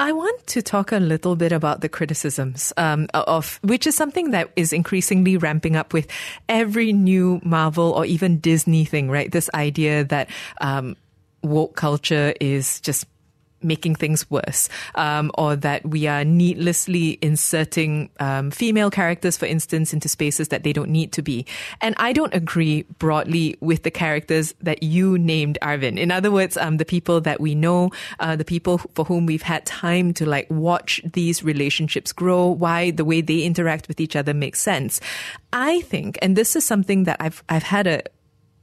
I 0.00 0.12
want 0.12 0.46
to 0.48 0.62
talk 0.62 0.92
a 0.92 0.98
little 0.98 1.34
bit 1.34 1.50
about 1.50 1.80
the 1.80 1.88
criticisms 1.88 2.72
um, 2.76 3.08
of, 3.14 3.58
which 3.62 3.84
is 3.84 3.96
something 3.96 4.30
that 4.30 4.52
is 4.54 4.72
increasingly 4.72 5.36
ramping 5.36 5.74
up 5.74 5.92
with 5.92 6.06
every 6.48 6.92
new 6.92 7.40
Marvel 7.42 7.90
or 7.90 8.04
even 8.04 8.38
Disney 8.38 8.84
thing, 8.84 9.10
right? 9.10 9.32
This 9.32 9.50
idea 9.54 10.04
that 10.04 10.30
um, 10.60 10.96
woke 11.42 11.74
culture 11.74 12.32
is 12.40 12.80
just 12.80 13.06
making 13.62 13.94
things 13.94 14.30
worse, 14.30 14.68
um, 14.94 15.30
or 15.34 15.56
that 15.56 15.86
we 15.86 16.06
are 16.06 16.24
needlessly 16.24 17.18
inserting 17.22 18.10
um, 18.20 18.50
female 18.50 18.90
characters, 18.90 19.36
for 19.36 19.46
instance, 19.46 19.92
into 19.92 20.08
spaces 20.08 20.48
that 20.48 20.62
they 20.62 20.72
don't 20.72 20.90
need 20.90 21.12
to 21.12 21.22
be. 21.22 21.46
And 21.80 21.94
I 21.98 22.12
don't 22.12 22.34
agree 22.34 22.82
broadly 22.98 23.56
with 23.60 23.82
the 23.82 23.90
characters 23.90 24.54
that 24.60 24.82
you 24.82 25.18
named, 25.18 25.58
Arvin. 25.62 25.98
In 25.98 26.10
other 26.10 26.30
words, 26.30 26.56
um, 26.56 26.76
the 26.76 26.84
people 26.84 27.20
that 27.22 27.40
we 27.40 27.54
know, 27.54 27.90
uh, 28.20 28.36
the 28.36 28.44
people 28.44 28.78
for 28.94 29.04
whom 29.04 29.26
we've 29.26 29.42
had 29.42 29.66
time 29.66 30.12
to 30.14 30.26
like 30.26 30.46
watch 30.50 31.00
these 31.12 31.42
relationships 31.42 32.12
grow, 32.12 32.46
why 32.46 32.90
the 32.90 33.04
way 33.04 33.20
they 33.20 33.42
interact 33.42 33.88
with 33.88 34.00
each 34.00 34.16
other 34.16 34.34
makes 34.34 34.60
sense. 34.60 35.00
I 35.52 35.80
think, 35.82 36.18
and 36.22 36.36
this 36.36 36.56
is 36.56 36.64
something 36.64 37.04
that 37.04 37.16
I've 37.20 37.42
I've 37.48 37.62
had 37.62 37.86
a 37.86 38.02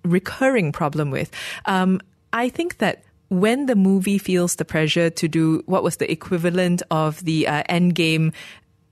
recurring 0.04 0.72
problem 0.72 1.12
with. 1.12 1.32
Um, 1.66 2.00
I 2.32 2.50
think 2.50 2.78
that 2.78 3.05
when 3.30 3.66
the 3.66 3.76
movie 3.76 4.18
feels 4.18 4.56
the 4.56 4.66
pressure 4.66 5.10
to 5.10 5.28
do 5.28 5.64
what 5.66 5.84
was 5.84 5.98
the 5.98 6.12
equivalent 6.12 6.84
of 6.92 7.24
the 7.26 7.48
uh, 7.48 7.64
Endgame 7.70 8.34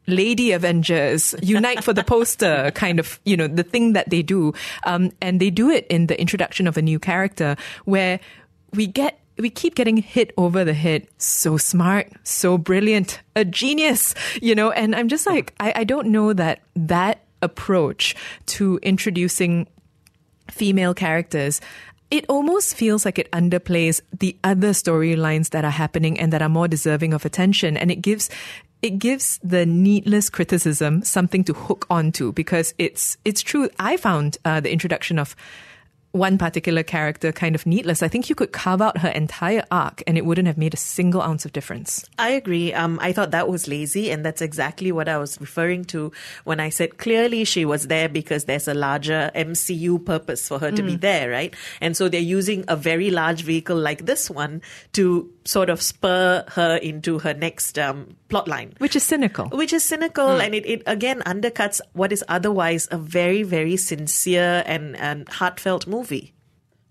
Lady 0.07 0.51
Avengers 0.51 1.33
unite 1.41 1.83
for 1.83 1.93
the 1.93 2.03
poster 2.03 2.71
kind 2.75 2.99
of, 2.99 3.19
you 3.25 3.37
know, 3.37 3.47
the 3.47 3.63
thing 3.63 3.93
that 3.93 4.09
they 4.09 4.21
do. 4.21 4.53
Um, 4.85 5.11
and 5.21 5.39
they 5.39 5.49
do 5.49 5.69
it 5.69 5.87
in 5.87 6.07
the 6.07 6.19
introduction 6.19 6.67
of 6.67 6.77
a 6.77 6.81
new 6.81 6.99
character 6.99 7.55
where 7.85 8.19
we 8.73 8.87
get 8.87 9.19
we 9.37 9.49
keep 9.49 9.73
getting 9.73 9.97
hit 9.97 10.31
over 10.37 10.63
the 10.63 10.73
head. 10.73 11.07
So 11.17 11.57
smart, 11.57 12.11
so 12.23 12.57
brilliant, 12.57 13.19
a 13.35 13.43
genius, 13.43 14.13
you 14.41 14.53
know, 14.53 14.71
and 14.71 14.95
I'm 14.95 15.07
just 15.07 15.25
like, 15.25 15.55
I, 15.59 15.73
I 15.77 15.83
don't 15.85 16.09
know 16.09 16.33
that 16.33 16.61
that 16.75 17.23
approach 17.41 18.15
to 18.45 18.79
introducing 18.83 19.67
female 20.51 20.93
characters, 20.93 21.61
it 22.13 22.25
almost 22.29 22.75
feels 22.75 23.05
like 23.05 23.17
it 23.17 23.31
underplays 23.31 23.99
the 24.19 24.37
other 24.43 24.69
storylines 24.69 25.49
that 25.49 25.65
are 25.65 25.71
happening 25.71 26.19
and 26.19 26.31
that 26.31 26.43
are 26.43 26.47
more 26.47 26.67
deserving 26.67 27.11
of 27.11 27.25
attention. 27.25 27.75
And 27.75 27.89
it 27.89 28.03
gives, 28.03 28.29
it 28.83 28.99
gives 28.99 29.39
the 29.41 29.65
needless 29.65 30.29
criticism 30.29 31.03
something 31.03 31.43
to 31.45 31.53
hook 31.53 31.87
onto 31.89 32.31
because 32.31 32.75
it's, 32.77 33.17
it's 33.25 33.41
true. 33.41 33.67
I 33.79 33.97
found 33.97 34.37
uh, 34.45 34.59
the 34.59 34.71
introduction 34.71 35.17
of 35.17 35.35
one 36.13 36.37
particular 36.37 36.83
character 36.83 37.31
kind 37.31 37.55
of 37.55 37.65
needless. 37.65 38.03
I 38.03 38.07
think 38.07 38.29
you 38.29 38.35
could 38.35 38.51
carve 38.51 38.83
out 38.83 38.99
her 38.99 39.09
entire 39.09 39.63
arc 39.71 40.03
and 40.05 40.15
it 40.15 40.25
wouldn't 40.25 40.45
have 40.45 40.59
made 40.59 40.75
a 40.75 40.77
single 40.77 41.23
ounce 41.23 41.43
of 41.43 41.53
difference. 41.53 42.07
I 42.19 42.29
agree. 42.29 42.71
Um, 42.71 42.99
I 43.01 43.13
thought 43.13 43.31
that 43.31 43.49
was 43.49 43.67
lazy, 43.67 44.11
and 44.11 44.23
that's 44.23 44.41
exactly 44.41 44.91
what 44.91 45.09
I 45.09 45.17
was 45.17 45.41
referring 45.41 45.85
to 45.85 46.11
when 46.43 46.59
I 46.59 46.69
said 46.69 46.99
clearly 46.99 47.45
she 47.45 47.65
was 47.65 47.87
there 47.87 48.07
because 48.07 48.45
there's 48.45 48.67
a 48.67 48.75
larger 48.75 49.31
MCU 49.33 50.05
purpose 50.05 50.47
for 50.47 50.59
her 50.59 50.71
to 50.71 50.83
be 50.83 50.95
there, 50.95 51.31
right? 51.31 51.53
And 51.81 51.97
so 51.97 52.09
they're 52.09 52.21
using 52.21 52.63
a 52.67 52.75
very 52.75 53.09
large 53.09 53.41
vehicle 53.41 53.77
like 53.77 54.05
this 54.05 54.29
one 54.29 54.61
to 54.93 55.33
sort 55.45 55.69
of 55.69 55.81
spur 55.81 56.45
her 56.49 56.77
into 56.77 57.19
her 57.19 57.33
next 57.33 57.79
um, 57.79 58.15
plot 58.29 58.47
line. 58.47 58.73
Which 58.77 58.95
is 58.95 59.03
cynical. 59.03 59.49
Which 59.49 59.73
is 59.73 59.83
cynical 59.83 60.39
and 60.39 60.53
it, 60.53 60.65
it 60.65 60.83
again 60.85 61.21
undercuts 61.25 61.81
what 61.93 62.11
is 62.11 62.23
otherwise 62.27 62.87
a 62.91 62.97
very, 62.97 63.43
very 63.43 63.77
sincere 63.77 64.63
and, 64.65 64.95
and 64.97 65.27
heartfelt 65.27 65.87
movie. 65.87 66.02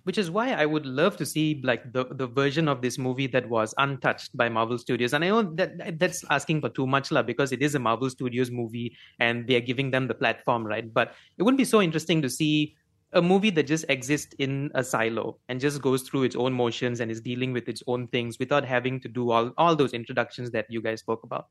Which 0.05 0.19
is 0.19 0.31
why 0.31 0.53
I 0.53 0.67
would 0.67 0.85
love 0.85 1.17
to 1.19 1.27
see 1.27 1.61
like 1.63 1.93
the, 1.93 2.05
the 2.11 2.27
version 2.27 2.67
of 2.67 2.83
this 2.83 2.99
movie 2.99 3.29
that 3.29 3.49
was 3.49 3.73
untouched 3.79 4.37
by 4.37 4.49
Marvel 4.49 4.77
Studios. 4.77 5.13
And 5.13 5.25
I 5.25 5.29
know 5.29 5.43
that 5.55 5.99
that's 6.01 6.25
asking 6.29 6.61
for 6.61 6.71
too 6.71 6.87
much 6.87 7.13
lah, 7.13 7.23
because 7.23 7.53
it 7.53 7.63
is 7.63 7.75
a 7.75 7.79
Marvel 7.79 8.11
Studios 8.11 8.51
movie 8.51 8.97
and 9.21 9.47
they're 9.47 9.61
giving 9.61 9.91
them 9.91 10.09
the 10.09 10.15
platform, 10.15 10.67
right? 10.67 10.93
But 10.93 11.15
it 11.39 11.45
wouldn't 11.45 11.59
be 11.59 11.65
so 11.65 11.81
interesting 11.81 12.21
to 12.23 12.29
see 12.29 12.75
a 13.13 13.23
movie 13.23 13.51
that 13.51 13.65
just 13.65 13.85
exists 13.89 14.35
in 14.39 14.71
a 14.75 14.83
silo 14.83 15.37
and 15.49 15.61
just 15.61 15.83
goes 15.83 16.03
through 16.03 16.23
its 16.23 16.37
own 16.37 16.53
motions 16.53 17.01
and 17.01 17.11
is 17.11 17.21
dealing 17.21 17.53
with 17.53 17.69
its 17.69 17.83
own 17.87 18.07
things 18.09 18.39
without 18.39 18.65
having 18.65 19.01
to 19.01 19.09
do 19.09 19.31
all, 19.31 19.53
all 19.59 19.77
those 19.77 19.93
introductions 19.93 20.51
that 20.53 20.67
you 20.71 20.81
guys 20.81 21.01
spoke 21.01 21.23
about. 21.23 21.49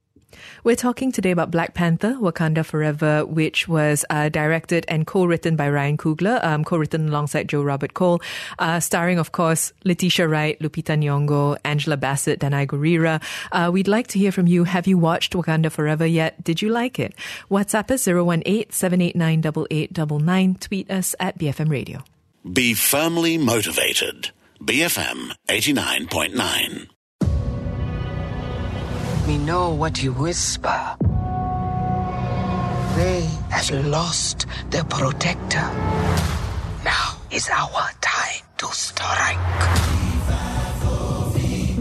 We're 0.63 0.75
talking 0.75 1.11
today 1.11 1.31
about 1.31 1.51
Black 1.51 1.73
Panther, 1.73 2.15
Wakanda 2.19 2.65
Forever, 2.65 3.25
which 3.25 3.67
was 3.67 4.05
uh, 4.09 4.29
directed 4.29 4.85
and 4.87 5.05
co-written 5.05 5.57
by 5.57 5.69
Ryan 5.69 5.97
Coogler, 5.97 6.41
um, 6.43 6.63
co-written 6.63 7.09
alongside 7.09 7.49
Joe 7.49 7.63
Robert 7.63 7.93
Cole, 7.93 8.21
uh, 8.57 8.79
starring, 8.79 9.19
of 9.19 9.33
course, 9.33 9.73
Letitia 9.83 10.27
Wright, 10.27 10.59
Lupita 10.59 10.97
Nyong'o, 10.97 11.57
Angela 11.65 11.97
Bassett, 11.97 12.39
Danai 12.39 12.65
Gurira. 12.65 13.21
Uh, 13.51 13.69
we'd 13.71 13.89
like 13.89 14.07
to 14.07 14.19
hear 14.19 14.31
from 14.31 14.47
you. 14.47 14.63
Have 14.63 14.87
you 14.87 14.97
watched 14.97 15.33
Wakanda 15.33 15.71
Forever 15.71 16.05
yet? 16.05 16.41
Did 16.43 16.61
you 16.61 16.69
like 16.69 16.97
it? 16.97 17.13
WhatsApp 17.49 17.91
us 17.91 18.05
018-789-8899. 18.05 20.59
Tweet 20.59 20.89
us 20.89 21.13
at 21.19 21.37
BFM 21.51 21.69
Radio. 21.69 22.03
Be 22.53 22.73
firmly 22.73 23.37
motivated. 23.37 24.31
BFM 24.63 25.35
89.9. 25.49 26.87
We 29.27 29.37
know 29.37 29.73
what 29.73 30.01
you 30.01 30.13
whisper. 30.13 30.95
They 32.95 33.27
have 33.49 33.69
lost 33.85 34.45
their 34.69 34.85
protector. 34.85 35.67
Now 36.85 37.17
is 37.29 37.49
our 37.49 37.91
time 37.99 38.45
to 38.59 38.67
strike. 38.67 39.37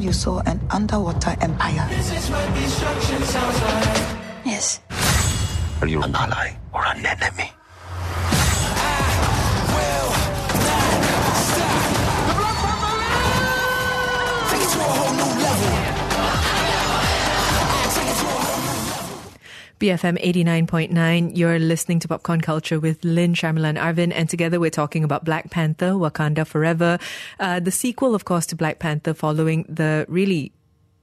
You 0.02 0.12
saw 0.12 0.40
an 0.46 0.60
underwater 0.70 1.36
empire. 1.40 1.86
Yes. 4.44 4.80
Are 5.80 5.86
you 5.86 6.02
an 6.02 6.12
ally 6.14 6.56
or 6.74 6.84
an 6.86 7.06
enemy? 7.06 7.52
BFM 19.80 20.22
89.9, 20.22 21.38
you're 21.38 21.58
listening 21.58 22.00
to 22.00 22.08
Popcorn 22.08 22.42
Culture 22.42 22.78
with 22.78 23.02
Lynn, 23.02 23.32
Sharmila 23.32 23.70
and 23.70 23.78
Arvin, 23.78 24.12
and 24.14 24.28
together 24.28 24.60
we're 24.60 24.68
talking 24.68 25.04
about 25.04 25.24
Black 25.24 25.50
Panther, 25.50 25.92
Wakanda 25.92 26.46
Forever, 26.46 26.98
uh, 27.40 27.60
the 27.60 27.70
sequel, 27.70 28.14
of 28.14 28.26
course, 28.26 28.44
to 28.46 28.56
Black 28.56 28.78
Panther 28.78 29.14
following 29.14 29.64
the 29.70 30.04
really 30.06 30.52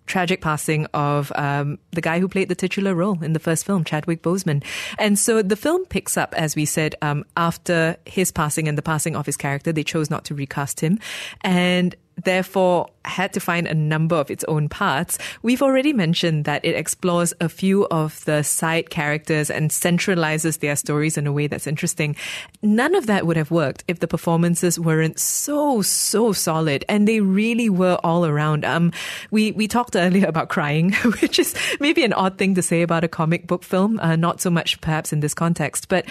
tragic 0.06 0.42
passing 0.42 0.86
of 0.94 1.32
um, 1.36 1.80
the 1.92 2.02
guy 2.02 2.20
who 2.20 2.28
played 2.28 2.50
the 2.50 2.56
titular 2.56 2.94
role 2.94 3.22
in 3.24 3.34
the 3.34 3.40
first 3.40 3.66
film, 3.66 3.84
Chadwick 3.84 4.22
Boseman. 4.22 4.64
And 5.00 5.18
so 5.18 5.42
the 5.42 5.56
film 5.56 5.84
picks 5.88 6.16
up, 6.16 6.36
as 6.38 6.56
we 6.56 6.66
said, 6.66 6.94
um, 7.02 7.26
after 7.36 7.98
his 8.06 8.32
passing 8.32 8.68
and 8.68 8.78
the 8.78 8.84
passing 8.84 9.16
of 9.16 9.26
his 9.26 9.38
character. 9.38 9.74
They 9.74 9.84
chose 9.84 10.12
not 10.12 10.24
to 10.26 10.36
recast 10.36 10.80
him. 10.80 11.00
And 11.42 11.96
therefore 12.24 12.90
had 13.06 13.34
to 13.34 13.40
find 13.40 13.68
a 13.68 13.74
number 13.74 14.16
of 14.16 14.30
its 14.30 14.44
own 14.46 14.68
parts. 14.70 15.18
We've 15.42 15.62
already 15.62 15.94
mentioned 15.94 16.46
that 16.46 16.64
it 16.66 16.76
explores 16.76 17.34
a 17.40 17.48
few 17.48 17.88
of 17.88 18.24
the 18.26 18.44
side 18.44 18.90
characters 18.90 19.50
and 19.50 19.72
centralizes 19.72 20.60
their 20.60 20.76
stories 20.76 21.18
in 21.18 21.28
a 21.28 21.32
way 21.32 21.48
that's 21.48 21.68
interesting. 21.68 22.16
None 22.62 22.96
of 22.96 23.06
that 23.08 23.26
would 23.26 23.38
have 23.38 23.52
worked 23.52 23.84
if 23.88 24.00
the 24.00 24.08
performances 24.08 24.80
weren't 24.80 25.20
so, 25.20 25.82
so 25.82 26.34
solid. 26.34 26.84
And 26.90 27.08
they 27.08 27.22
really 27.22 27.70
were 27.70 28.00
all 28.04 28.26
around. 28.26 28.66
Um, 28.66 28.92
we, 29.32 29.52
we 29.54 29.68
talked 29.68 29.96
earlier 29.96 30.26
about 30.28 30.50
crying, 30.50 30.94
which 31.22 31.40
is 31.40 31.56
maybe 31.80 32.04
an 32.04 32.14
odd 32.14 32.38
thing 32.38 32.56
to 32.56 32.62
say 32.62 32.82
about 32.82 33.04
a 33.04 33.08
comic 33.08 33.48
book 33.48 33.64
film. 33.64 34.00
Uh, 34.00 34.16
not 34.16 34.42
so 34.42 34.50
much 34.50 34.82
perhaps 34.82 35.14
in 35.14 35.22
this 35.22 35.34
context, 35.34 35.88
but 35.88 36.06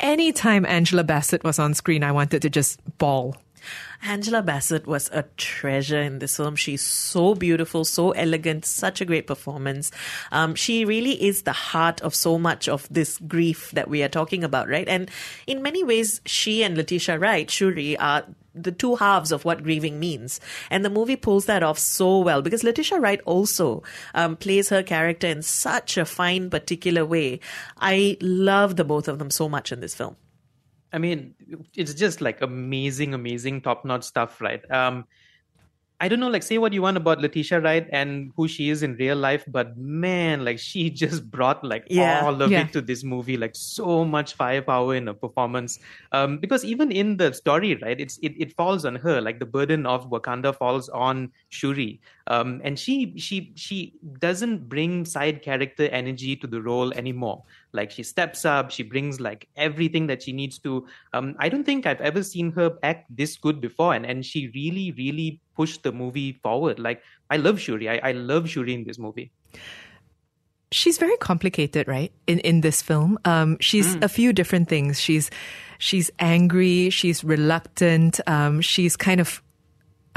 anytime 0.00 0.64
Angela 0.66 1.04
Bassett 1.04 1.44
was 1.44 1.58
on 1.58 1.74
screen, 1.74 2.02
I 2.02 2.12
wanted 2.12 2.42
to 2.42 2.50
just 2.50 2.80
bawl. 2.98 3.36
Angela 4.02 4.42
Bassett 4.42 4.86
was 4.86 5.10
a 5.12 5.24
treasure 5.36 6.00
in 6.00 6.18
this 6.18 6.36
film. 6.36 6.56
She's 6.56 6.82
so 6.82 7.34
beautiful, 7.34 7.84
so 7.84 8.10
elegant, 8.12 8.64
such 8.64 9.00
a 9.00 9.04
great 9.04 9.26
performance. 9.26 9.90
Um, 10.32 10.54
she 10.54 10.84
really 10.84 11.22
is 11.22 11.42
the 11.42 11.52
heart 11.52 12.00
of 12.02 12.14
so 12.14 12.38
much 12.38 12.68
of 12.68 12.86
this 12.90 13.18
grief 13.26 13.70
that 13.72 13.88
we 13.88 14.02
are 14.02 14.08
talking 14.08 14.44
about, 14.44 14.68
right? 14.68 14.88
And 14.88 15.10
in 15.46 15.62
many 15.62 15.82
ways, 15.82 16.20
she 16.26 16.62
and 16.62 16.76
Letitia 16.76 17.18
Wright, 17.18 17.50
Shuri, 17.50 17.96
are 17.96 18.24
the 18.56 18.72
two 18.72 18.96
halves 18.96 19.32
of 19.32 19.44
what 19.44 19.62
grieving 19.62 20.00
means. 20.00 20.40
And 20.70 20.84
the 20.84 20.90
movie 20.90 21.16
pulls 21.16 21.46
that 21.46 21.62
off 21.62 21.78
so 21.78 22.18
well 22.20 22.42
because 22.42 22.64
Letitia 22.64 22.98
Wright 22.98 23.20
also 23.24 23.82
um, 24.14 24.36
plays 24.36 24.70
her 24.70 24.82
character 24.82 25.26
in 25.26 25.42
such 25.42 25.96
a 25.98 26.04
fine, 26.04 26.50
particular 26.50 27.04
way. 27.04 27.40
I 27.76 28.16
love 28.20 28.76
the 28.76 28.84
both 28.84 29.08
of 29.08 29.18
them 29.18 29.30
so 29.30 29.48
much 29.48 29.72
in 29.72 29.80
this 29.80 29.94
film. 29.94 30.16
I 30.92 30.98
mean, 30.98 31.34
it's 31.74 31.94
just 31.94 32.20
like 32.20 32.40
amazing, 32.42 33.14
amazing, 33.14 33.60
top 33.62 33.84
notch 33.84 34.04
stuff, 34.04 34.40
right? 34.40 34.62
Um, 34.70 35.04
I 35.98 36.08
don't 36.08 36.20
know, 36.20 36.28
like 36.28 36.42
say 36.42 36.58
what 36.58 36.74
you 36.74 36.82
want 36.82 36.98
about 36.98 37.22
Letitia 37.22 37.58
Wright 37.58 37.88
and 37.90 38.30
who 38.36 38.46
she 38.48 38.68
is 38.68 38.82
in 38.82 38.96
real 38.96 39.16
life, 39.16 39.44
but 39.48 39.78
man, 39.78 40.44
like 40.44 40.58
she 40.58 40.90
just 41.02 41.30
brought 41.30 41.64
like 41.64 41.86
Yeah. 41.88 42.20
all 42.22 42.42
of 42.42 42.50
Yeah. 42.50 42.66
it 42.66 42.72
to 42.74 42.82
this 42.82 43.02
movie, 43.02 43.38
like 43.38 43.52
so 43.56 44.04
much 44.04 44.34
firepower 44.34 44.94
in 44.94 45.06
her 45.06 45.14
performance. 45.14 45.78
Um, 46.12 46.36
because 46.36 46.66
even 46.66 46.92
in 46.92 47.16
the 47.16 47.32
story, 47.32 47.76
right, 47.76 47.98
it's 47.98 48.18
it, 48.18 48.34
it 48.38 48.54
falls 48.54 48.84
on 48.84 48.96
her, 48.96 49.22
like 49.22 49.38
the 49.38 49.46
burden 49.46 49.86
of 49.86 50.10
Wakanda 50.10 50.54
falls 50.54 50.90
on 50.90 51.32
Shuri. 51.48 52.00
Um, 52.26 52.60
and 52.62 52.78
she 52.78 53.16
she 53.16 53.52
she 53.54 53.94
doesn't 54.18 54.68
bring 54.68 55.06
side 55.06 55.40
character 55.40 55.88
energy 55.88 56.36
to 56.36 56.46
the 56.46 56.60
role 56.60 56.92
anymore. 56.92 57.42
Like 57.76 57.90
she 57.90 58.02
steps 58.02 58.44
up, 58.44 58.70
she 58.70 58.82
brings 58.82 59.20
like 59.20 59.46
everything 59.54 60.06
that 60.08 60.22
she 60.22 60.32
needs 60.32 60.58
to. 60.60 60.86
Um, 61.12 61.36
I 61.38 61.48
don't 61.48 61.64
think 61.64 61.86
I've 61.86 62.00
ever 62.00 62.22
seen 62.22 62.50
her 62.52 62.76
act 62.82 63.14
this 63.14 63.36
good 63.36 63.60
before, 63.60 63.94
and 63.94 64.04
and 64.04 64.24
she 64.24 64.48
really 64.54 64.92
really 64.96 65.40
pushed 65.54 65.82
the 65.84 65.92
movie 65.92 66.32
forward. 66.42 66.78
Like 66.78 67.02
I 67.30 67.36
love 67.36 67.60
Shuri, 67.60 67.88
I, 67.88 68.00
I 68.02 68.12
love 68.12 68.48
Shuri 68.48 68.74
in 68.74 68.84
this 68.84 68.98
movie. 68.98 69.30
she's 70.72 70.98
very 70.98 71.16
complicated, 71.18 71.86
right? 71.86 72.12
In 72.26 72.38
in 72.40 72.60
this 72.60 72.82
film, 72.82 73.18
um, 73.24 73.56
she's 73.60 73.94
a 74.02 74.08
few 74.08 74.32
different 74.32 74.68
things. 74.68 75.00
She's 75.00 75.30
she's 75.78 76.10
angry. 76.18 76.90
She's 76.90 77.22
reluctant. 77.22 78.20
Um, 78.26 78.60
she's 78.60 78.96
kind 78.96 79.20
of 79.20 79.42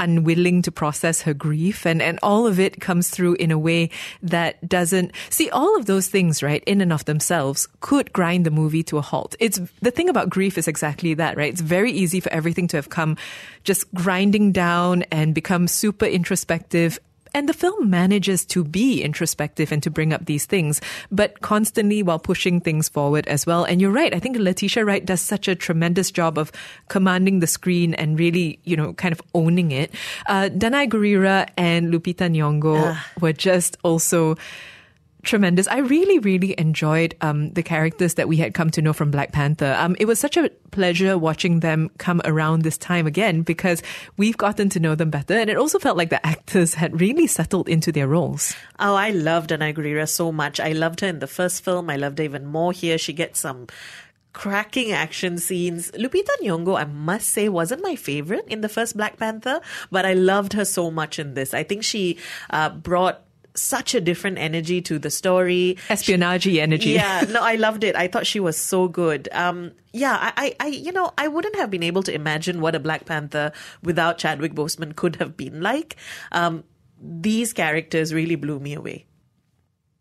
unwilling 0.00 0.62
to 0.62 0.72
process 0.72 1.22
her 1.22 1.34
grief 1.34 1.86
and 1.86 2.02
and 2.02 2.18
all 2.22 2.46
of 2.46 2.58
it 2.58 2.80
comes 2.80 3.10
through 3.10 3.34
in 3.34 3.50
a 3.50 3.58
way 3.58 3.90
that 4.22 4.66
doesn't 4.68 5.12
see 5.28 5.48
all 5.50 5.76
of 5.76 5.86
those 5.86 6.08
things 6.08 6.42
right 6.42 6.64
in 6.64 6.80
and 6.80 6.92
of 6.92 7.04
themselves 7.04 7.68
could 7.80 8.12
grind 8.12 8.44
the 8.44 8.50
movie 8.50 8.82
to 8.82 8.98
a 8.98 9.02
halt. 9.02 9.36
It's 9.38 9.60
the 9.82 9.90
thing 9.90 10.08
about 10.08 10.30
grief 10.30 10.58
is 10.58 10.66
exactly 10.66 11.14
that 11.14 11.36
right? 11.36 11.52
It's 11.52 11.60
very 11.60 11.92
easy 11.92 12.18
for 12.18 12.32
everything 12.32 12.66
to 12.68 12.76
have 12.76 12.88
come 12.88 13.16
just 13.62 13.92
grinding 13.94 14.52
down 14.52 15.02
and 15.12 15.34
become 15.34 15.68
super 15.68 16.06
introspective 16.06 16.98
and 17.34 17.48
the 17.48 17.54
film 17.54 17.90
manages 17.90 18.44
to 18.46 18.64
be 18.64 19.02
introspective 19.02 19.72
and 19.72 19.82
to 19.82 19.90
bring 19.90 20.12
up 20.12 20.26
these 20.26 20.46
things, 20.46 20.80
but 21.10 21.40
constantly 21.40 22.02
while 22.02 22.18
pushing 22.18 22.60
things 22.60 22.88
forward 22.88 23.26
as 23.28 23.46
well. 23.46 23.64
And 23.64 23.80
you're 23.80 23.90
right. 23.90 24.14
I 24.14 24.18
think 24.18 24.36
Letitia 24.36 24.84
Wright 24.84 25.04
does 25.04 25.20
such 25.20 25.48
a 25.48 25.54
tremendous 25.54 26.10
job 26.10 26.38
of 26.38 26.52
commanding 26.88 27.40
the 27.40 27.46
screen 27.46 27.94
and 27.94 28.18
really, 28.18 28.58
you 28.64 28.76
know, 28.76 28.92
kind 28.94 29.12
of 29.12 29.20
owning 29.34 29.72
it. 29.72 29.92
Uh, 30.26 30.48
Danai 30.52 30.88
Gurira 30.88 31.48
and 31.56 31.92
Lupita 31.92 32.30
Nyong'o 32.30 32.96
were 33.20 33.32
just 33.32 33.76
also 33.82 34.36
tremendous. 35.22 35.66
I 35.68 35.78
really, 35.78 36.18
really 36.18 36.54
enjoyed 36.58 37.14
um, 37.20 37.52
the 37.52 37.62
characters 37.62 38.14
that 38.14 38.28
we 38.28 38.36
had 38.36 38.54
come 38.54 38.70
to 38.70 38.82
know 38.82 38.92
from 38.92 39.10
Black 39.10 39.32
Panther. 39.32 39.74
Um, 39.78 39.96
it 39.98 40.06
was 40.06 40.18
such 40.18 40.36
a 40.36 40.50
pleasure 40.70 41.18
watching 41.18 41.60
them 41.60 41.90
come 41.98 42.20
around 42.24 42.62
this 42.62 42.78
time 42.78 43.06
again 43.06 43.42
because 43.42 43.82
we've 44.16 44.36
gotten 44.36 44.68
to 44.70 44.80
know 44.80 44.94
them 44.94 45.10
better, 45.10 45.34
and 45.34 45.50
it 45.50 45.56
also 45.56 45.78
felt 45.78 45.96
like 45.96 46.10
the 46.10 46.24
actors 46.26 46.74
had 46.74 47.00
really 47.00 47.26
settled 47.26 47.68
into 47.68 47.92
their 47.92 48.08
roles. 48.08 48.54
Oh, 48.78 48.94
I 48.94 49.10
loved 49.10 49.52
Anna 49.52 50.06
so 50.06 50.32
much. 50.32 50.60
I 50.60 50.72
loved 50.72 51.00
her 51.00 51.06
in 51.06 51.18
the 51.18 51.26
first 51.26 51.64
film. 51.64 51.90
I 51.90 51.96
loved 51.96 52.18
her 52.18 52.24
even 52.24 52.46
more 52.46 52.72
here. 52.72 52.98
She 52.98 53.12
gets 53.12 53.40
some 53.40 53.66
cracking 54.32 54.92
action 54.92 55.38
scenes. 55.38 55.90
Lupita 55.92 56.30
Nyong'o, 56.42 56.78
I 56.78 56.84
must 56.84 57.28
say, 57.30 57.48
wasn't 57.48 57.82
my 57.82 57.96
favorite 57.96 58.46
in 58.48 58.60
the 58.60 58.68
first 58.68 58.96
Black 58.96 59.18
Panther, 59.18 59.60
but 59.90 60.06
I 60.06 60.14
loved 60.14 60.52
her 60.54 60.64
so 60.64 60.90
much 60.90 61.18
in 61.18 61.34
this. 61.34 61.52
I 61.52 61.62
think 61.62 61.84
she 61.84 62.18
uh, 62.50 62.70
brought 62.70 63.22
such 63.54 63.94
a 63.94 64.00
different 64.00 64.38
energy 64.38 64.80
to 64.82 64.98
the 64.98 65.10
story. 65.10 65.76
Espionage 65.88 66.46
energy. 66.46 66.90
Yeah, 66.90 67.24
no, 67.28 67.42
I 67.42 67.56
loved 67.56 67.84
it. 67.84 67.96
I 67.96 68.08
thought 68.08 68.26
she 68.26 68.40
was 68.40 68.56
so 68.56 68.88
good. 68.88 69.28
Um, 69.32 69.72
yeah, 69.92 70.16
I, 70.20 70.32
I, 70.36 70.56
I, 70.60 70.66
you 70.68 70.92
know, 70.92 71.12
I 71.18 71.28
wouldn't 71.28 71.56
have 71.56 71.70
been 71.70 71.82
able 71.82 72.02
to 72.04 72.14
imagine 72.14 72.60
what 72.60 72.74
a 72.74 72.80
Black 72.80 73.06
Panther 73.06 73.52
without 73.82 74.18
Chadwick 74.18 74.54
Boseman 74.54 74.94
could 74.94 75.16
have 75.16 75.36
been 75.36 75.60
like. 75.60 75.96
Um, 76.32 76.64
these 77.02 77.52
characters 77.52 78.12
really 78.14 78.36
blew 78.36 78.60
me 78.60 78.74
away. 78.74 79.06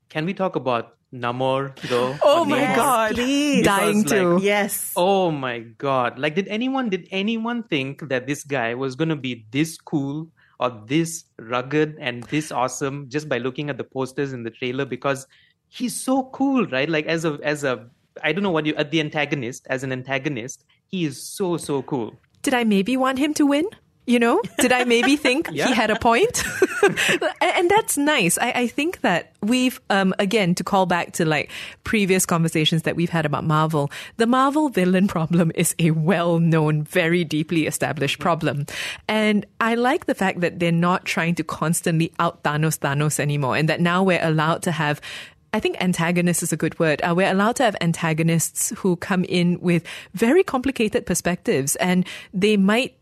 Can 0.10 0.26
we 0.26 0.34
talk 0.34 0.56
about 0.56 0.96
Namor 1.14 1.76
though? 1.90 2.16
Oh 2.22 2.46
my 2.46 2.60
Namor? 2.62 2.76
God. 2.76 3.12
please. 3.16 3.66
Dying 3.66 4.04
Because, 4.04 4.20
like, 4.22 4.40
to. 4.40 4.46
Yes. 4.46 4.94
Oh 4.96 5.32
my 5.32 5.60
god! 5.60 6.20
Like, 6.20 6.36
did 6.36 6.48
anyone 6.48 6.90
did 6.90 7.08
anyone 7.10 7.64
think 7.64 8.10
that 8.10 8.28
this 8.28 8.44
guy 8.44 8.76
was 8.76 8.96
gonna 8.96 9.16
be 9.16 9.46
this 9.52 9.78
cool 9.78 10.30
or 10.60 10.84
this 10.88 11.26
rugged 11.39 11.98
and 12.00 12.24
this 12.24 12.52
awesome 12.52 13.10
just 13.10 13.30
by 13.30 13.38
looking 13.38 13.69
at 13.69 13.78
the 13.78 13.84
posters 13.84 14.34
in 14.34 14.43
the 14.43 14.52
trailer? 14.52 14.86
Because 14.86 15.28
he's 15.67 15.95
so 15.95 16.24
cool, 16.34 16.65
right? 16.67 16.89
Like, 16.89 17.06
as 17.06 17.26
a 17.26 17.39
as 17.43 17.63
a 17.63 17.88
I 18.24 18.34
don't 18.34 18.43
know 18.43 18.52
what 18.52 18.65
you 18.65 18.76
at 18.76 18.91
the 18.91 19.00
antagonist 19.00 19.67
as 19.69 19.84
an 19.84 19.91
antagonist, 19.91 20.65
he 20.88 21.06
is 21.06 21.22
so 21.22 21.58
so 21.58 21.82
cool. 21.84 22.15
Did 22.41 22.54
I 22.54 22.63
maybe 22.63 22.98
want 22.98 23.19
him 23.19 23.34
to 23.36 23.45
win? 23.45 23.65
You 24.10 24.17
know, 24.17 24.41
did 24.58 24.72
I 24.72 24.86
maybe 24.86 25.15
think 25.28 25.50
Yeah. 25.52 25.67
he 25.67 25.74
had 25.74 25.91
a 25.91 26.00
point? 26.00 26.43
and, 27.41 27.69
that's 27.69 27.95
nice. 27.95 28.39
I, 28.39 28.52
I 28.52 28.67
think 28.67 29.02
that 29.02 29.34
we've, 29.43 29.80
um, 29.91 30.15
again, 30.17 30.56
to 30.56 30.63
call 30.63 30.88
back 30.88 31.13
to 31.13 31.26
like 31.26 31.52
previous 31.84 32.26
conversations 32.26 32.82
that 32.84 32.95
we've 32.95 33.12
had 33.12 33.28
about 33.28 33.43
Marvel, 33.43 33.91
the 34.17 34.26
Marvel 34.26 34.69
villain 34.69 35.08
problem 35.08 35.52
is 35.54 35.76
a 35.78 35.91
well 35.91 36.39
known, 36.39 36.82
very 36.82 37.24
deeply 37.24 37.67
established 37.67 38.17
problem. 38.17 38.65
And 39.08 39.45
I 39.62 39.76
like 39.76 40.08
the 40.08 40.15
fact 40.15 40.39
that 40.41 40.58
they're 40.58 40.72
not 40.72 41.06
trying 41.06 41.36
to 41.36 41.43
constantly 41.43 42.12
out 42.17 42.41
Thanos 42.43 42.80
Thanos 42.80 43.19
anymore 43.19 43.56
and 43.56 43.69
that 43.69 43.80
now 43.80 44.02
we're 44.02 44.24
allowed 44.26 44.63
to 44.63 44.72
have 44.72 45.00
I 45.52 45.60
think 45.60 45.82
antagonist 45.82 46.43
is 46.43 46.54
a 46.54 46.58
good 46.58 46.78
word. 46.78 47.02
Uh, 47.02 47.13
we're 47.17 47.32
allowed 47.32 47.56
to 47.56 47.63
have 47.63 47.76
antagonists 47.82 48.69
who 48.78 48.95
come 48.98 49.24
in 49.24 49.60
with 49.62 49.84
very 50.13 50.43
complicated 50.43 51.08
perspectives 51.08 51.76
and 51.78 52.06
they 52.34 52.56
might 52.56 52.95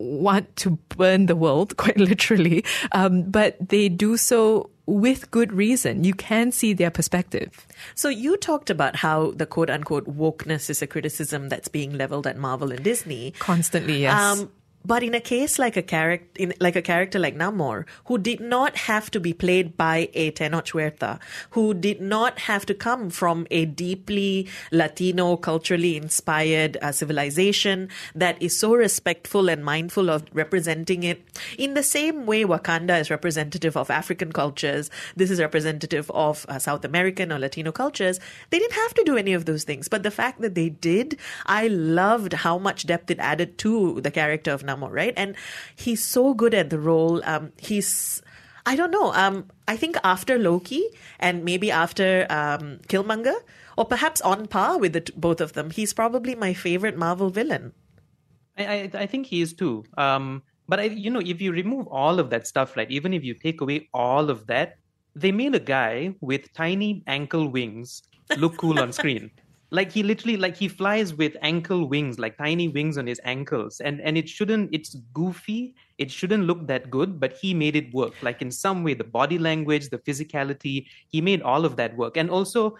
want 0.00 0.56
to 0.56 0.70
burn 0.96 1.26
the 1.26 1.36
world, 1.36 1.76
quite 1.76 1.98
literally, 1.98 2.64
um, 2.92 3.30
but 3.30 3.56
they 3.68 3.88
do 3.88 4.16
so 4.16 4.70
with 4.86 5.30
good 5.30 5.52
reason. 5.52 6.02
You 6.04 6.14
can 6.14 6.50
see 6.50 6.72
their 6.72 6.90
perspective. 6.90 7.66
So 7.94 8.08
you 8.08 8.36
talked 8.36 8.70
about 8.70 8.96
how 8.96 9.30
the 9.32 9.46
quote 9.46 9.70
unquote 9.70 10.06
wokeness 10.06 10.68
is 10.68 10.82
a 10.82 10.86
criticism 10.86 11.48
that's 11.48 11.68
being 11.68 11.96
leveled 11.96 12.26
at 12.26 12.36
Marvel 12.36 12.72
and 12.72 12.82
Disney. 12.82 13.32
Constantly, 13.38 14.02
yes. 14.02 14.40
Um, 14.40 14.50
but 14.84 15.02
in 15.02 15.14
a 15.14 15.20
case 15.20 15.58
like 15.58 15.76
a 15.76 15.82
character, 15.82 16.52
like 16.60 16.76
a 16.76 16.82
character 16.82 17.18
like 17.18 17.36
Namor, 17.36 17.84
who 18.06 18.18
did 18.18 18.40
not 18.40 18.76
have 18.76 19.10
to 19.10 19.20
be 19.20 19.32
played 19.32 19.76
by 19.76 20.08
a 20.14 20.30
Tenoch 20.30 20.70
who 21.50 21.74
did 21.74 22.00
not 22.00 22.38
have 22.40 22.64
to 22.66 22.74
come 22.74 23.10
from 23.10 23.46
a 23.50 23.64
deeply 23.64 24.48
Latino, 24.72 25.36
culturally 25.36 25.96
inspired 25.96 26.76
uh, 26.80 26.92
civilization 26.92 27.88
that 28.14 28.40
is 28.40 28.58
so 28.58 28.74
respectful 28.74 29.48
and 29.48 29.64
mindful 29.64 30.10
of 30.10 30.24
representing 30.32 31.02
it, 31.02 31.22
in 31.58 31.74
the 31.74 31.82
same 31.82 32.26
way 32.26 32.44
Wakanda 32.44 33.00
is 33.00 33.10
representative 33.10 33.76
of 33.76 33.90
African 33.90 34.32
cultures, 34.32 34.90
this 35.16 35.30
is 35.30 35.40
representative 35.40 36.10
of 36.12 36.46
uh, 36.48 36.58
South 36.58 36.84
American 36.84 37.32
or 37.32 37.38
Latino 37.38 37.72
cultures. 37.72 38.20
They 38.50 38.58
didn't 38.58 38.74
have 38.74 38.94
to 38.94 39.04
do 39.04 39.16
any 39.16 39.32
of 39.32 39.44
those 39.44 39.64
things, 39.64 39.88
but 39.88 40.02
the 40.02 40.10
fact 40.10 40.40
that 40.40 40.54
they 40.54 40.68
did, 40.68 41.18
I 41.46 41.68
loved 41.68 42.32
how 42.32 42.58
much 42.58 42.86
depth 42.86 43.10
it 43.10 43.18
added 43.18 43.58
to 43.58 44.00
the 44.00 44.10
character 44.10 44.52
of 44.52 44.64
Namor, 44.70 44.90
right? 44.90 45.14
And 45.16 45.36
he's 45.74 46.02
so 46.02 46.34
good 46.34 46.54
at 46.54 46.70
the 46.70 46.78
role. 46.78 47.22
Um, 47.24 47.52
he's, 47.58 48.22
I 48.66 48.76
don't 48.76 48.90
know. 48.90 49.12
Um, 49.14 49.50
I 49.66 49.76
think 49.76 49.96
after 50.04 50.38
Loki 50.38 50.86
and 51.18 51.44
maybe 51.44 51.70
after 51.70 52.26
um, 52.30 52.78
Killmonger, 52.88 53.34
or 53.76 53.84
perhaps 53.84 54.20
on 54.20 54.46
par 54.46 54.78
with 54.78 54.92
the 54.92 55.00
t- 55.00 55.12
both 55.16 55.40
of 55.40 55.54
them, 55.54 55.70
he's 55.70 55.92
probably 55.92 56.34
my 56.34 56.54
favorite 56.54 56.96
Marvel 56.96 57.30
villain. 57.30 57.72
I, 58.58 58.64
I, 58.64 58.90
I 58.94 59.06
think 59.06 59.26
he 59.26 59.40
is 59.40 59.54
too. 59.54 59.84
Um, 59.96 60.42
but 60.68 60.80
I, 60.80 60.84
you 60.84 61.10
know, 61.10 61.20
if 61.20 61.40
you 61.40 61.52
remove 61.52 61.86
all 61.88 62.20
of 62.20 62.30
that 62.30 62.46
stuff, 62.46 62.76
right? 62.76 62.90
Even 62.90 63.12
if 63.12 63.24
you 63.24 63.34
take 63.34 63.60
away 63.60 63.88
all 63.92 64.30
of 64.30 64.46
that, 64.46 64.76
they 65.16 65.32
made 65.32 65.54
a 65.54 65.60
guy 65.60 66.14
with 66.20 66.52
tiny 66.52 67.02
ankle 67.06 67.48
wings 67.48 68.02
look 68.36 68.56
cool 68.56 68.78
on 68.78 68.92
screen. 68.92 69.30
Like 69.70 69.92
he 69.92 70.02
literally, 70.02 70.36
like 70.36 70.56
he 70.56 70.66
flies 70.66 71.14
with 71.14 71.36
ankle 71.42 71.88
wings, 71.88 72.18
like 72.18 72.36
tiny 72.36 72.68
wings 72.68 72.98
on 72.98 73.06
his 73.06 73.20
ankles, 73.24 73.80
and 73.80 74.00
and 74.00 74.18
it 74.18 74.28
shouldn't. 74.28 74.70
It's 74.72 74.96
goofy. 75.14 75.74
It 75.98 76.10
shouldn't 76.10 76.44
look 76.44 76.66
that 76.66 76.90
good, 76.90 77.20
but 77.20 77.34
he 77.34 77.54
made 77.54 77.76
it 77.76 77.92
work. 77.94 78.14
Like 78.22 78.42
in 78.42 78.50
some 78.50 78.82
way, 78.82 78.94
the 78.94 79.04
body 79.04 79.38
language, 79.38 79.90
the 79.90 79.98
physicality, 79.98 80.86
he 81.08 81.20
made 81.20 81.42
all 81.42 81.64
of 81.64 81.76
that 81.76 81.96
work. 81.96 82.16
And 82.16 82.30
also, 82.30 82.76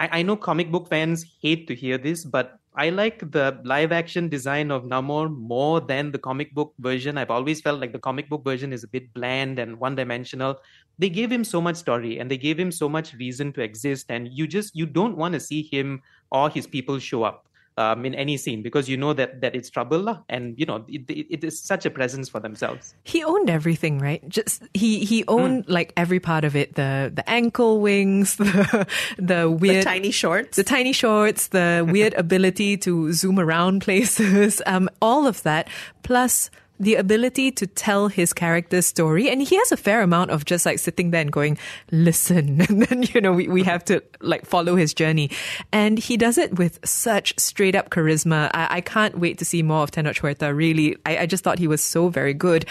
I, 0.00 0.18
I 0.18 0.22
know 0.22 0.36
comic 0.36 0.70
book 0.70 0.88
fans 0.88 1.24
hate 1.40 1.66
to 1.68 1.74
hear 1.74 1.96
this, 1.96 2.24
but 2.24 2.58
I 2.78 2.90
like 2.90 3.32
the 3.32 3.60
live 3.64 3.90
action 3.90 4.28
design 4.28 4.70
of 4.70 4.84
Namor 4.84 5.36
more 5.36 5.80
than 5.80 6.12
the 6.12 6.18
comic 6.18 6.54
book 6.54 6.74
version. 6.78 7.18
I've 7.18 7.28
always 7.28 7.60
felt 7.60 7.80
like 7.80 7.92
the 7.92 7.98
comic 7.98 8.28
book 8.28 8.44
version 8.44 8.72
is 8.72 8.84
a 8.84 8.86
bit 8.86 9.12
bland 9.14 9.58
and 9.58 9.80
one 9.80 9.96
dimensional. 9.96 10.60
They 10.96 11.08
gave 11.08 11.32
him 11.32 11.42
so 11.42 11.60
much 11.60 11.74
story 11.74 12.20
and 12.20 12.30
they 12.30 12.38
gave 12.38 12.56
him 12.56 12.70
so 12.70 12.88
much 12.88 13.14
reason 13.14 13.52
to 13.54 13.62
exist, 13.62 14.06
and 14.10 14.28
you 14.28 14.46
just 14.46 14.76
you 14.76 14.86
don't 14.86 15.16
want 15.16 15.34
to 15.34 15.40
see 15.40 15.62
him 15.62 16.02
or 16.30 16.50
his 16.50 16.68
people 16.68 17.00
show 17.00 17.24
up 17.24 17.47
um, 17.78 18.02
in 18.04 18.12
any 18.18 18.34
scene 18.36 18.60
because 18.66 18.90
you 18.90 18.96
know 18.98 19.14
that 19.14 19.40
that 19.40 19.54
it's 19.54 19.70
trouble 19.70 20.02
lah, 20.02 20.18
and 20.28 20.58
you 20.58 20.66
know 20.66 20.82
it, 20.90 21.06
it, 21.08 21.26
it 21.30 21.40
is 21.46 21.54
such 21.62 21.86
a 21.86 21.90
presence 21.94 22.26
for 22.28 22.40
themselves. 22.42 22.94
He 23.06 23.22
owned 23.22 23.46
everything, 23.48 24.02
right? 24.02 24.18
Just 24.28 24.66
he 24.74 25.04
he 25.06 25.22
owned 25.30 25.64
Hmm. 25.64 25.72
like 25.78 25.92
every 25.96 26.18
part 26.18 26.42
of 26.44 26.56
it 26.58 26.74
the 26.74 27.14
the 27.14 27.22
ankle 27.30 27.78
wings, 27.78 28.34
the 28.42 28.86
the 29.16 29.46
weird 29.48 29.86
The 29.86 29.94
tiny 29.94 30.10
shorts. 30.10 30.56
the 30.58 30.64
tiny 30.66 30.90
shorts, 30.92 31.54
the 31.54 31.86
weird 31.86 32.14
ability 32.24 32.76
to 32.82 33.12
zoom 33.14 33.38
around 33.38 33.80
places, 33.86 34.58
um, 34.66 34.90
all 35.00 35.26
of 35.30 35.42
that, 35.46 35.68
plus 36.02 36.50
the 36.80 36.94
ability 36.94 37.50
to 37.52 37.66
tell 37.66 38.08
his 38.08 38.32
character's 38.32 38.86
story. 38.86 39.28
And 39.28 39.42
he 39.42 39.56
has 39.56 39.72
a 39.72 39.76
fair 39.76 40.02
amount 40.02 40.30
of 40.30 40.44
just 40.44 40.64
like 40.64 40.78
sitting 40.78 41.10
there 41.10 41.20
and 41.20 41.32
going, 41.32 41.58
listen. 41.90 42.60
And 42.68 42.82
then, 42.82 43.02
you 43.02 43.20
know, 43.20 43.32
we, 43.32 43.48
we 43.48 43.64
have 43.64 43.84
to 43.86 44.02
like 44.20 44.44
follow 44.44 44.76
his 44.76 44.92
journey. 44.92 45.30
And 45.72 45.98
he 45.98 46.16
does 46.16 46.38
it 46.38 46.58
with 46.58 46.78
such 46.86 47.38
straight 47.38 47.74
up 47.74 47.90
charisma. 47.90 48.50
I, 48.52 48.76
I 48.76 48.80
can't 48.80 49.18
wait 49.18 49.38
to 49.38 49.44
see 49.44 49.62
more 49.62 49.82
of 49.82 49.90
Tenoch 49.90 50.18
Huerta. 50.18 50.54
Really, 50.54 50.96
I, 51.06 51.18
I 51.18 51.26
just 51.26 51.44
thought 51.44 51.58
he 51.58 51.66
was 51.66 51.82
so 51.82 52.08
very 52.08 52.34
good. 52.34 52.66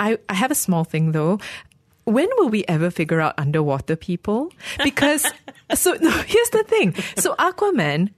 I, 0.00 0.18
I 0.28 0.34
have 0.34 0.50
a 0.50 0.56
small 0.56 0.84
thing 0.84 1.12
though 1.12 1.38
when 2.04 2.28
will 2.36 2.50
we 2.50 2.64
ever 2.68 2.90
figure 2.90 3.20
out 3.20 3.34
underwater 3.38 3.96
people? 3.96 4.52
Because 4.82 5.26
so 5.74 5.96
no, 6.00 6.10
here's 6.10 6.50
the 6.50 6.62
thing. 6.64 6.94
So 7.16 7.34
Aquaman, 7.36 8.10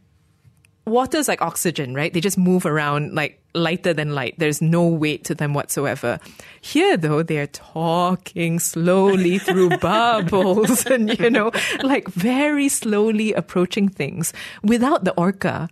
water's 0.86 1.28
like 1.28 1.42
oxygen, 1.42 1.94
right? 1.94 2.12
They 2.12 2.20
just 2.20 2.38
move 2.38 2.66
around 2.66 3.14
like 3.14 3.40
lighter 3.56 3.92
than 3.94 4.14
light. 4.14 4.34
There's 4.38 4.60
no 4.62 4.86
weight 4.86 5.24
to 5.24 5.34
them 5.34 5.54
whatsoever. 5.54 6.18
Here 6.60 6.96
though, 6.96 7.22
they're 7.22 7.46
talking 7.48 8.58
slowly 8.60 9.38
through 9.46 9.70
bubbles 9.78 10.86
and 10.86 11.18
you 11.18 11.30
know, 11.30 11.50
like 11.82 12.08
very 12.08 12.68
slowly 12.68 13.32
approaching 13.32 13.88
things. 13.88 14.32
Without 14.62 15.04
the 15.04 15.12
orca, 15.14 15.68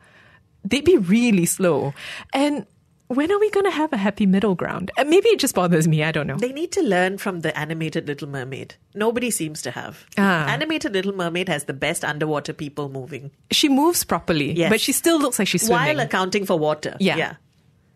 they'd 0.65 0.85
be 0.85 0.97
really 0.97 1.47
slow. 1.47 1.93
And 2.33 2.67
when 3.09 3.31
are 3.31 3.39
we 3.39 3.51
going 3.51 3.67
to 3.67 3.71
have 3.71 3.93
a 3.93 3.99
happy 3.99 4.25
middle 4.25 4.55
ground? 4.55 4.91
Uh, 4.97 5.05
Maybe 5.05 5.29
it 5.29 5.39
just 5.39 5.55
bothers 5.55 5.87
me. 5.87 6.03
I 6.03 6.11
don't 6.11 6.27
know. 6.27 6.37
They 6.39 6.53
need 6.55 6.73
to 6.73 6.83
learn 6.83 7.19
from 7.19 7.41
the 7.41 7.57
animated 7.57 8.09
Little 8.09 8.29
Mermaid. 8.29 8.77
Nobody 8.95 9.31
seems 9.31 9.61
to 9.63 9.71
have. 9.71 10.07
Ah. 10.17 10.47
Animated 10.49 10.95
Little 10.95 11.13
Mermaid 11.15 11.49
has 11.51 11.65
the 11.65 11.75
best 11.75 12.03
underwater 12.03 12.55
people 12.55 12.89
moving 12.89 13.31
she 13.51 13.69
moves 13.69 14.05
properly, 14.05 14.53
Yes. 14.53 14.71
but 14.71 14.81
she 14.81 14.93
still 14.93 15.21
looks 15.21 15.39
like 15.39 15.47
she's 15.49 15.67
swimming. 15.67 15.97
while 15.99 16.01
accounting 16.07 16.47
for 16.47 16.59
water. 16.59 16.97
Yeah. 16.99 17.17
yeah. 17.17 17.35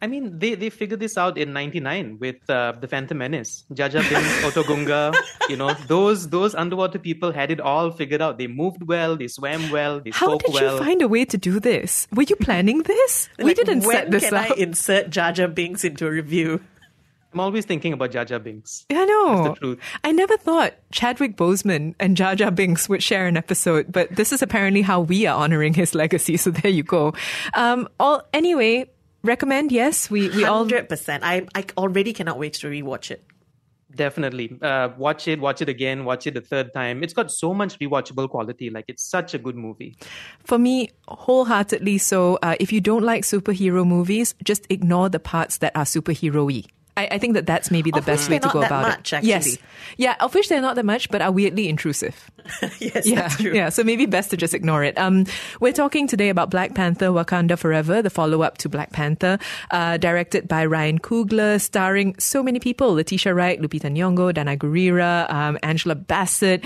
I 0.00 0.06
mean, 0.06 0.38
they, 0.38 0.54
they 0.54 0.70
figured 0.70 1.00
this 1.00 1.18
out 1.18 1.36
in 1.36 1.52
'99 1.52 2.18
with 2.20 2.36
uh, 2.48 2.72
the 2.80 2.86
Phantom 2.86 3.18
Menace, 3.18 3.64
Jar 3.72 3.88
Jar 3.88 4.02
Binks, 4.02 4.42
Otoh 4.44 4.66
Gunga. 4.66 5.12
You 5.48 5.56
know, 5.56 5.74
those 5.88 6.28
those 6.28 6.54
underwater 6.54 6.98
people 7.00 7.32
had 7.32 7.50
it 7.50 7.60
all 7.60 7.90
figured 7.90 8.22
out. 8.22 8.38
They 8.38 8.46
moved 8.46 8.82
well, 8.84 9.16
they 9.16 9.26
swam 9.28 9.70
well, 9.70 10.00
they 10.00 10.10
How 10.10 10.28
spoke 10.28 10.44
did 10.44 10.54
well. 10.54 10.78
you 10.78 10.84
find 10.84 11.02
a 11.02 11.08
way 11.08 11.24
to 11.24 11.36
do 11.36 11.58
this? 11.58 12.06
Were 12.12 12.22
you 12.22 12.36
planning 12.36 12.82
this? 12.82 13.28
we 13.38 13.44
Like, 13.46 13.56
didn't 13.56 13.82
set 13.82 14.10
this 14.10 14.24
can 14.28 14.34
up. 14.34 14.50
I 14.52 14.54
insert 14.54 15.10
Jaja 15.10 15.34
Jar 15.34 15.48
Binks 15.48 15.84
into 15.84 16.06
a 16.06 16.10
review? 16.10 16.60
I'm 17.32 17.40
always 17.40 17.66
thinking 17.66 17.92
about 17.92 18.10
Jar 18.12 18.24
Jar 18.24 18.38
Binks. 18.38 18.86
I 18.90 19.04
know. 19.04 19.42
That's 19.44 19.60
the 19.60 19.66
truth. 19.66 19.78
I 20.02 20.12
never 20.12 20.36
thought 20.38 20.74
Chadwick 20.92 21.36
Boseman 21.36 21.94
and 22.00 22.16
Jaja 22.16 22.36
Jar 22.36 22.50
Binks 22.50 22.88
would 22.88 23.02
share 23.02 23.26
an 23.26 23.36
episode, 23.36 23.92
but 23.92 24.14
this 24.16 24.32
is 24.32 24.40
apparently 24.42 24.80
how 24.80 25.00
we 25.00 25.26
are 25.26 25.36
honoring 25.36 25.74
his 25.74 25.94
legacy. 25.94 26.36
So 26.38 26.50
there 26.50 26.70
you 26.70 26.82
go. 26.82 27.12
Um, 27.52 27.86
all 28.00 28.22
anyway, 28.32 28.88
recommend. 29.22 29.72
Yes, 29.72 30.10
we 30.10 30.28
we 30.30 30.44
all. 30.44 30.58
Hundred 30.58 30.88
percent. 30.88 31.24
I 31.24 31.46
I 31.54 31.64
already 31.76 32.12
cannot 32.12 32.38
wait 32.38 32.54
to 32.54 32.68
rewatch 32.68 33.10
it. 33.10 33.24
Definitely. 33.94 34.56
Uh, 34.60 34.90
watch 34.98 35.26
it, 35.28 35.40
watch 35.40 35.62
it 35.62 35.68
again, 35.68 36.04
watch 36.04 36.26
it 36.26 36.36
a 36.36 36.42
third 36.42 36.74
time. 36.74 37.02
It's 37.02 37.14
got 37.14 37.30
so 37.32 37.54
much 37.54 37.78
rewatchable 37.78 38.28
quality. 38.28 38.68
Like, 38.68 38.84
it's 38.86 39.02
such 39.02 39.32
a 39.32 39.38
good 39.38 39.56
movie. 39.56 39.96
For 40.44 40.58
me, 40.58 40.90
wholeheartedly 41.08 41.96
so. 41.96 42.38
Uh, 42.42 42.54
if 42.60 42.70
you 42.70 42.82
don't 42.82 43.02
like 43.02 43.22
superhero 43.24 43.86
movies, 43.86 44.34
just 44.44 44.66
ignore 44.68 45.08
the 45.08 45.18
parts 45.18 45.58
that 45.58 45.74
are 45.74 45.84
superhero-y. 45.84 46.64
I, 46.98 47.08
I 47.12 47.18
think 47.18 47.34
that 47.34 47.46
that's 47.46 47.70
maybe 47.70 47.90
the 47.90 47.98
Of 47.98 48.06
best 48.06 48.28
way 48.28 48.38
to 48.38 48.48
go 48.48 48.62
about 48.62 48.82
much, 48.82 49.12
it. 49.12 49.22
Yes, 49.22 49.56
yeah, 49.96 50.16
of 50.20 50.34
which 50.34 50.48
they're 50.48 50.60
not 50.60 50.74
that 50.74 50.84
much, 50.84 51.08
but 51.10 51.22
are 51.22 51.30
weirdly 51.30 51.68
intrusive. 51.68 52.30
yes, 52.80 53.06
yeah, 53.06 53.22
that's 53.22 53.36
true. 53.36 53.54
yeah. 53.54 53.68
So 53.68 53.84
maybe 53.84 54.06
best 54.06 54.30
to 54.30 54.36
just 54.36 54.54
ignore 54.54 54.82
it. 54.82 54.98
Um, 54.98 55.26
we're 55.60 55.72
talking 55.72 56.06
today 56.08 56.28
about 56.28 56.50
Black 56.50 56.74
Panther: 56.74 57.06
Wakanda 57.06 57.56
Forever, 57.58 58.02
the 58.02 58.10
follow-up 58.10 58.58
to 58.58 58.68
Black 58.68 58.92
Panther, 58.92 59.38
uh, 59.70 59.96
directed 59.96 60.48
by 60.48 60.66
Ryan 60.66 60.98
Coogler, 60.98 61.60
starring 61.60 62.18
so 62.18 62.42
many 62.42 62.58
people: 62.58 62.94
Letitia 62.94 63.34
Wright, 63.34 63.60
Lupita 63.60 63.90
Nyong'o, 63.90 64.32
Danai 64.34 64.58
Gurira, 64.58 65.30
um, 65.30 65.58
Angela 65.62 65.94
Bassett. 65.94 66.64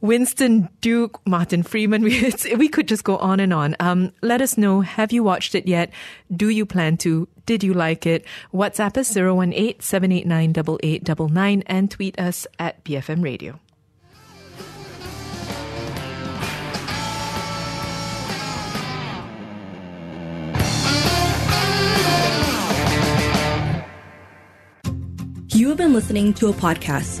Winston 0.00 0.68
Duke, 0.80 1.20
Martin 1.26 1.62
Freeman. 1.62 2.02
We, 2.08 2.32
we 2.56 2.68
could 2.68 2.88
just 2.88 3.04
go 3.04 3.16
on 3.18 3.38
and 3.40 3.52
on. 3.52 3.76
Um, 3.80 4.12
let 4.22 4.40
us 4.40 4.56
know. 4.56 4.80
Have 4.80 5.12
you 5.12 5.22
watched 5.22 5.54
it 5.54 5.66
yet? 5.66 5.90
Do 6.34 6.48
you 6.48 6.64
plan 6.64 6.96
to? 6.98 7.28
Did 7.44 7.62
you 7.62 7.74
like 7.74 8.06
it? 8.06 8.24
WhatsApp 8.54 8.96
us 8.96 9.14
018 9.14 9.80
789 9.80 10.50
8899 10.82 11.62
and 11.66 11.90
tweet 11.90 12.18
us 12.18 12.46
at 12.58 12.82
BFM 12.84 13.22
Radio. 13.22 13.58
You 25.58 25.68
have 25.68 25.76
been 25.76 25.92
listening 25.92 26.32
to 26.34 26.48
a 26.48 26.52
podcast 26.52 27.20